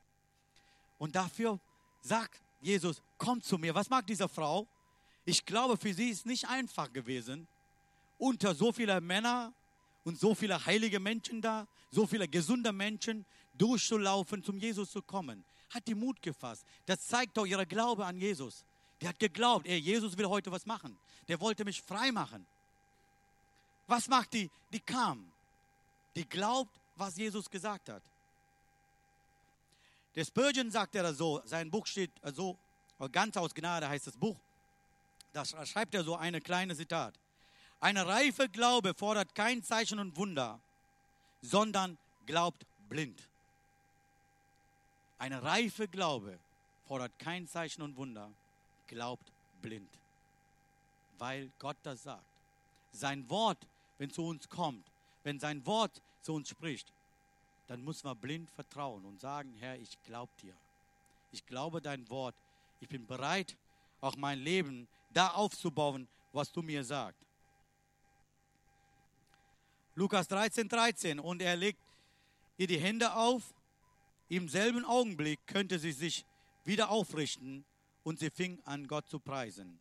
Und 0.99 1.17
dafür 1.17 1.59
sagt 2.01 2.39
Jesus, 2.61 3.01
komm 3.17 3.41
zu 3.41 3.57
mir. 3.57 3.75
Was 3.75 3.89
mag 3.89 4.07
diese 4.07 4.29
Frau? 4.29 4.65
Ich 5.25 5.45
glaube, 5.45 5.75
für 5.75 5.93
sie 5.93 6.07
ist 6.07 6.25
nicht 6.25 6.47
einfach 6.47 6.93
gewesen, 6.93 7.45
unter 8.17 8.55
so 8.55 8.71
vielen 8.71 9.05
Männern 9.05 9.53
und 10.05 10.17
so 10.17 10.33
viele 10.33 10.65
heilige 10.65 11.01
Menschen 11.01 11.41
da, 11.41 11.67
so 11.91 12.07
viele 12.07 12.29
gesunde 12.29 12.71
Menschen 12.71 13.25
durchzulaufen, 13.53 14.43
zum 14.43 14.57
Jesus 14.57 14.91
zu 14.91 15.01
kommen 15.01 15.43
hat 15.73 15.87
die 15.87 15.95
Mut 15.95 16.21
gefasst. 16.21 16.65
Das 16.85 17.07
zeigt 17.07 17.35
doch 17.37 17.45
ihre 17.45 17.65
Glaube 17.65 18.05
an 18.05 18.17
Jesus. 18.17 18.63
Der 19.01 19.09
hat 19.09 19.19
geglaubt, 19.19 19.65
ey, 19.65 19.77
Jesus 19.77 20.17
will 20.17 20.27
heute 20.27 20.51
was 20.51 20.65
machen. 20.65 20.97
Der 21.27 21.39
wollte 21.39 21.65
mich 21.65 21.81
frei 21.81 22.11
machen. 22.11 22.45
Was 23.87 24.07
macht 24.07 24.33
die? 24.33 24.49
Die 24.71 24.79
kam. 24.79 25.31
Die 26.15 26.27
glaubt, 26.27 26.71
was 26.95 27.17
Jesus 27.17 27.49
gesagt 27.49 27.89
hat. 27.89 28.03
Der 30.15 30.25
Spurgeon 30.25 30.69
sagt 30.69 30.95
er 30.95 31.13
so, 31.13 31.41
sein 31.45 31.71
Buch 31.71 31.87
steht 31.87 32.11
so, 32.33 32.57
ganz 33.11 33.35
aus 33.35 33.53
Gnade 33.53 33.89
heißt 33.89 34.07
das 34.07 34.15
Buch. 34.15 34.37
Da 35.33 35.43
schreibt 35.43 35.95
er 35.95 36.03
so 36.03 36.15
eine 36.15 36.39
kleine 36.39 36.75
Zitat. 36.75 37.15
Eine 37.79 38.05
reife 38.05 38.47
Glaube 38.47 38.93
fordert 38.93 39.33
kein 39.33 39.63
Zeichen 39.63 39.97
und 39.97 40.15
Wunder, 40.15 40.59
sondern 41.41 41.97
glaubt 42.27 42.63
blind. 42.87 43.27
Eine 45.23 45.41
reife 45.41 45.87
Glaube 45.87 46.37
fordert 46.85 47.17
kein 47.17 47.47
Zeichen 47.47 47.81
und 47.81 47.95
Wunder, 47.95 48.29
glaubt 48.87 49.31
blind. 49.61 49.89
Weil 51.17 51.49
Gott 51.59 51.77
das 51.83 52.03
sagt. 52.03 52.25
Sein 52.91 53.29
Wort, 53.29 53.57
wenn 53.99 54.11
zu 54.11 54.25
uns 54.25 54.49
kommt, 54.49 54.85
wenn 55.23 55.39
sein 55.39 55.65
Wort 55.65 56.01
zu 56.23 56.33
uns 56.33 56.49
spricht, 56.49 56.91
dann 57.67 57.85
muss 57.85 58.03
man 58.03 58.17
blind 58.17 58.51
vertrauen 58.51 59.05
und 59.05 59.21
sagen, 59.21 59.55
Herr, 59.61 59.77
ich 59.77 59.97
glaube 60.03 60.33
dir. 60.41 60.53
Ich 61.31 61.45
glaube 61.45 61.79
dein 61.79 62.09
Wort. 62.09 62.35
Ich 62.81 62.89
bin 62.89 63.07
bereit, 63.07 63.55
auch 64.01 64.17
mein 64.17 64.39
Leben 64.39 64.89
da 65.11 65.29
aufzubauen, 65.29 66.05
was 66.33 66.51
du 66.51 66.61
mir 66.61 66.83
sagst. 66.83 67.23
Lukas 69.95 70.27
13, 70.27 70.67
13. 70.67 71.17
Und 71.21 71.41
er 71.41 71.55
legt 71.55 71.79
ihr 72.57 72.67
die 72.67 72.77
Hände 72.81 73.13
auf. 73.15 73.53
Im 74.35 74.49
selben 74.49 74.83
Augenblick 74.83 75.45
könnte 75.45 75.77
sie 75.77 75.91
sich 75.91 76.25
wieder 76.63 76.89
aufrichten 76.89 77.63
und 78.01 78.17
sie 78.17 78.31
fing 78.31 78.59
an, 78.65 78.87
Gott 78.87 79.07
zu 79.07 79.19
preisen. 79.19 79.79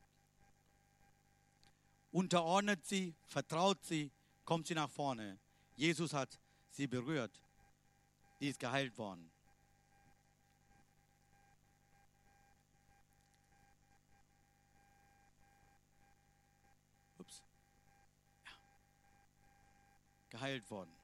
Unterordnet 2.10 2.84
sie, 2.84 3.14
vertraut 3.28 3.82
sie, 3.82 4.10
kommt 4.44 4.66
sie 4.66 4.74
nach 4.74 4.90
vorne. 4.90 5.38
Jesus 5.74 6.12
hat 6.12 6.38
sie 6.70 6.86
berührt. 6.86 7.32
Die 8.40 8.48
ist 8.48 8.60
geheilt 8.60 8.98
worden. 8.98 9.30
Ups. 17.16 17.42
Ja. 18.44 18.50
Geheilt 20.28 20.70
worden. 20.70 21.01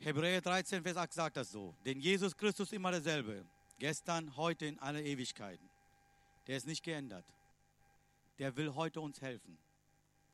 Hebräer 0.00 0.40
13, 0.40 0.82
Vers 0.82 0.96
8 0.96 1.12
sagt 1.12 1.36
das 1.36 1.50
so. 1.50 1.74
Denn 1.84 2.00
Jesus 2.00 2.36
Christus 2.36 2.68
ist 2.68 2.72
immer 2.72 2.90
derselbe. 2.90 3.44
Gestern, 3.78 4.36
heute, 4.36 4.66
in 4.66 4.78
alle 4.78 5.02
Ewigkeiten. 5.02 5.68
Der 6.46 6.56
ist 6.56 6.66
nicht 6.66 6.82
geändert. 6.82 7.24
Der 8.38 8.56
will 8.56 8.74
heute 8.74 9.00
uns 9.00 9.20
helfen. 9.20 9.58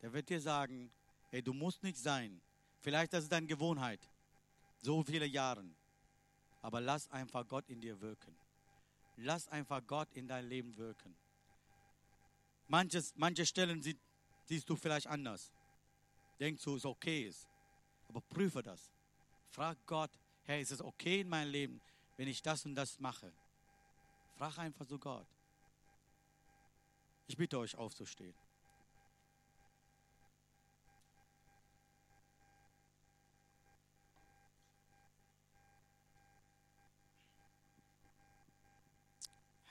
Der 0.01 0.13
wird 0.13 0.29
dir 0.29 0.39
sagen, 0.39 0.91
ey, 1.31 1.41
du 1.41 1.53
musst 1.53 1.81
nicht 1.83 1.97
sein. 1.97 2.41
Vielleicht 2.81 3.13
das 3.13 3.23
ist 3.23 3.31
deine 3.31 3.47
Gewohnheit. 3.47 3.99
So 4.81 5.03
viele 5.03 5.25
Jahre. 5.25 5.63
Aber 6.61 6.81
lass 6.81 7.09
einfach 7.11 7.47
Gott 7.47 7.69
in 7.69 7.81
dir 7.81 7.99
wirken. 8.01 8.35
Lass 9.17 9.47
einfach 9.47 9.81
Gott 9.85 10.09
in 10.13 10.27
dein 10.27 10.47
Leben 10.47 10.75
wirken. 10.77 11.15
Manches, 12.67 13.13
manche 13.15 13.45
Stellen 13.45 13.81
sie, 13.81 13.97
siehst 14.45 14.69
du 14.69 14.75
vielleicht 14.75 15.07
anders. 15.07 15.51
Denkst 16.39 16.63
du, 16.63 16.75
es 16.75 16.85
okay 16.85 17.27
ist. 17.27 17.47
Aber 18.09 18.21
prüfe 18.21 18.61
das. 18.61 18.92
Frag 19.53 19.77
Gott, 19.85 20.09
Herr, 20.45 20.59
ist 20.59 20.71
es 20.71 20.81
okay 20.81 21.21
in 21.21 21.29
meinem 21.29 21.51
Leben, 21.51 21.79
wenn 22.17 22.27
ich 22.27 22.41
das 22.41 22.65
und 22.65 22.73
das 22.73 22.99
mache? 22.99 23.31
Frag 24.35 24.57
einfach 24.57 24.83
so 24.87 24.97
Gott. 24.97 25.27
Ich 27.27 27.37
bitte 27.37 27.59
euch 27.59 27.75
aufzustehen. 27.75 28.33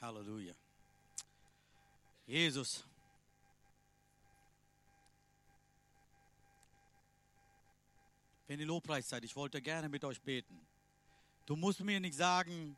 Halleluja. 0.01 0.55
Jesus. 2.25 2.85
Wenn 8.53 8.59
die 8.59 8.67
Lobpreiszeit, 8.67 9.25
ich 9.25 9.35
wollte 9.35 9.63
gerne 9.63 9.89
mit 9.89 10.05
euch 10.05 10.21
beten. 10.21 10.61
Du 11.47 11.57
musst 11.57 11.81
mir 11.81 11.99
nicht 11.99 12.15
sagen, 12.15 12.77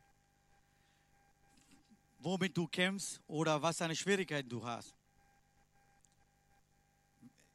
womit 2.19 2.55
du 2.55 2.65
kämpfst 2.65 3.19
oder 3.27 3.61
was 3.61 3.81
eine 3.81 3.93
Schwierigkeit 3.93 4.45
du 4.47 4.63
hast. 4.63 4.95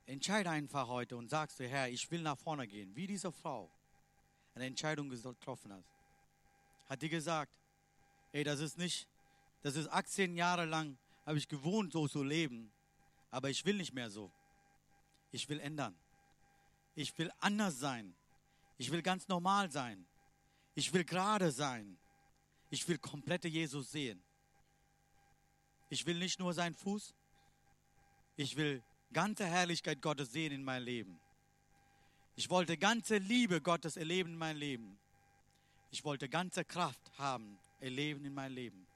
Entscheide 0.05 0.51
einfach 0.51 0.87
heute 0.87 1.17
und 1.17 1.31
sagst 1.31 1.61
du, 1.61 1.67
Herr, 1.67 1.89
ich 1.89 2.11
will 2.11 2.21
nach 2.21 2.37
vorne 2.37 2.69
gehen, 2.69 2.95
wie 2.95 3.07
diese 3.07 3.33
Frau 3.33 3.71
eine 4.55 4.67
Entscheidung 4.67 5.09
getroffen 5.09 5.73
hat. 5.73 5.85
Hat 6.91 7.01
die 7.01 7.09
gesagt, 7.09 7.51
ey, 8.33 8.45
das 8.45 8.61
ist 8.61 8.77
nicht 8.77 9.09
das 9.63 9.77
ist 9.77 9.89
18 9.89 10.37
Jahre 10.37 10.67
lang, 10.67 10.99
habe 11.25 11.39
ich 11.39 11.49
gewohnt, 11.49 11.95
so 11.95 12.07
zu 12.07 12.23
leben. 12.23 12.71
Aber 13.31 13.49
ich 13.49 13.65
will 13.65 13.79
nicht 13.79 13.95
mehr 13.95 14.11
so. 14.11 14.31
Ich 15.33 15.49
will 15.49 15.61
ändern. 15.61 15.97
Ich 16.95 17.17
will 17.19 17.31
anders 17.39 17.79
sein. 17.79 18.15
Ich 18.79 18.91
will 18.91 19.03
ganz 19.03 19.29
normal 19.29 19.71
sein. 19.71 20.07
Ich 20.75 20.93
will 20.93 21.05
gerade 21.05 21.53
sein. 21.53 21.99
Ich 22.71 22.87
will 22.89 22.99
komplette 22.99 23.49
Jesus 23.49 23.91
sehen. 23.91 24.23
Ich 25.89 26.07
will 26.07 26.19
nicht 26.19 26.39
nur 26.39 26.55
seinen 26.55 26.75
Fuß. 26.75 27.15
Ich 28.37 28.57
will 28.57 28.83
ganze 29.13 29.45
Herrlichkeit 29.45 30.01
Gottes 30.01 30.33
sehen 30.33 30.53
in 30.53 30.63
meinem 30.63 30.85
Leben. 30.85 31.21
Ich 32.37 32.49
wollte 32.49 32.79
ganze 32.79 33.19
Liebe 33.19 33.61
Gottes 33.61 33.97
erleben 33.97 34.31
in 34.31 34.39
meinem 34.39 34.57
Leben. 34.57 34.99
Ich 35.91 36.05
wollte 36.05 36.29
ganze 36.29 36.65
Kraft 36.65 37.19
haben, 37.19 37.59
erleben 37.81 38.25
in 38.25 38.33
meinem 38.33 38.55
Leben. 38.55 38.87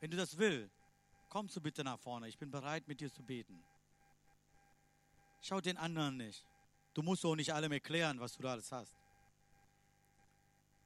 Wenn 0.00 0.10
du 0.10 0.16
das 0.16 0.38
willst, 0.38 0.74
kommst 1.28 1.56
du 1.56 1.60
bitte 1.60 1.84
nach 1.84 1.98
vorne. 1.98 2.28
Ich 2.28 2.38
bin 2.38 2.50
bereit, 2.50 2.86
mit 2.88 3.00
dir 3.00 3.12
zu 3.12 3.22
beten. 3.22 3.62
Schau 5.42 5.60
den 5.60 5.76
anderen 5.76 6.16
nicht. 6.16 6.46
Du 6.94 7.02
musst 7.02 7.24
auch 7.24 7.34
nicht 7.34 7.52
allem 7.52 7.72
erklären, 7.72 8.18
was 8.20 8.32
du 8.34 8.42
da 8.42 8.52
alles 8.52 8.70
hast. 8.70 8.96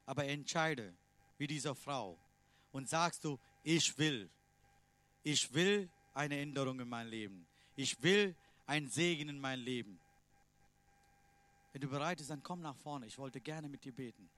Aber 0.07 0.25
entscheide, 0.25 0.95
wie 1.37 1.47
diese 1.47 1.75
Frau, 1.75 2.19
und 2.73 2.89
sagst 2.89 3.25
du, 3.25 3.39
ich 3.63 3.97
will. 3.99 4.31
Ich 5.23 5.53
will 5.53 5.89
eine 6.15 6.39
Änderung 6.39 6.81
in 6.81 6.89
meinem 6.89 7.11
Leben. 7.11 7.47
Ich 7.75 8.03
will 8.03 8.35
ein 8.67 8.89
Segen 8.89 9.29
in 9.29 9.39
meinem 9.39 9.65
Leben. 9.65 10.01
Wenn 11.73 11.81
du 11.81 11.89
bereit 11.89 12.19
bist, 12.19 12.31
dann 12.31 12.43
komm 12.43 12.61
nach 12.61 12.77
vorne. 12.77 13.07
Ich 13.07 13.19
wollte 13.19 13.41
gerne 13.41 13.69
mit 13.69 13.85
dir 13.85 13.93
beten. 13.93 14.29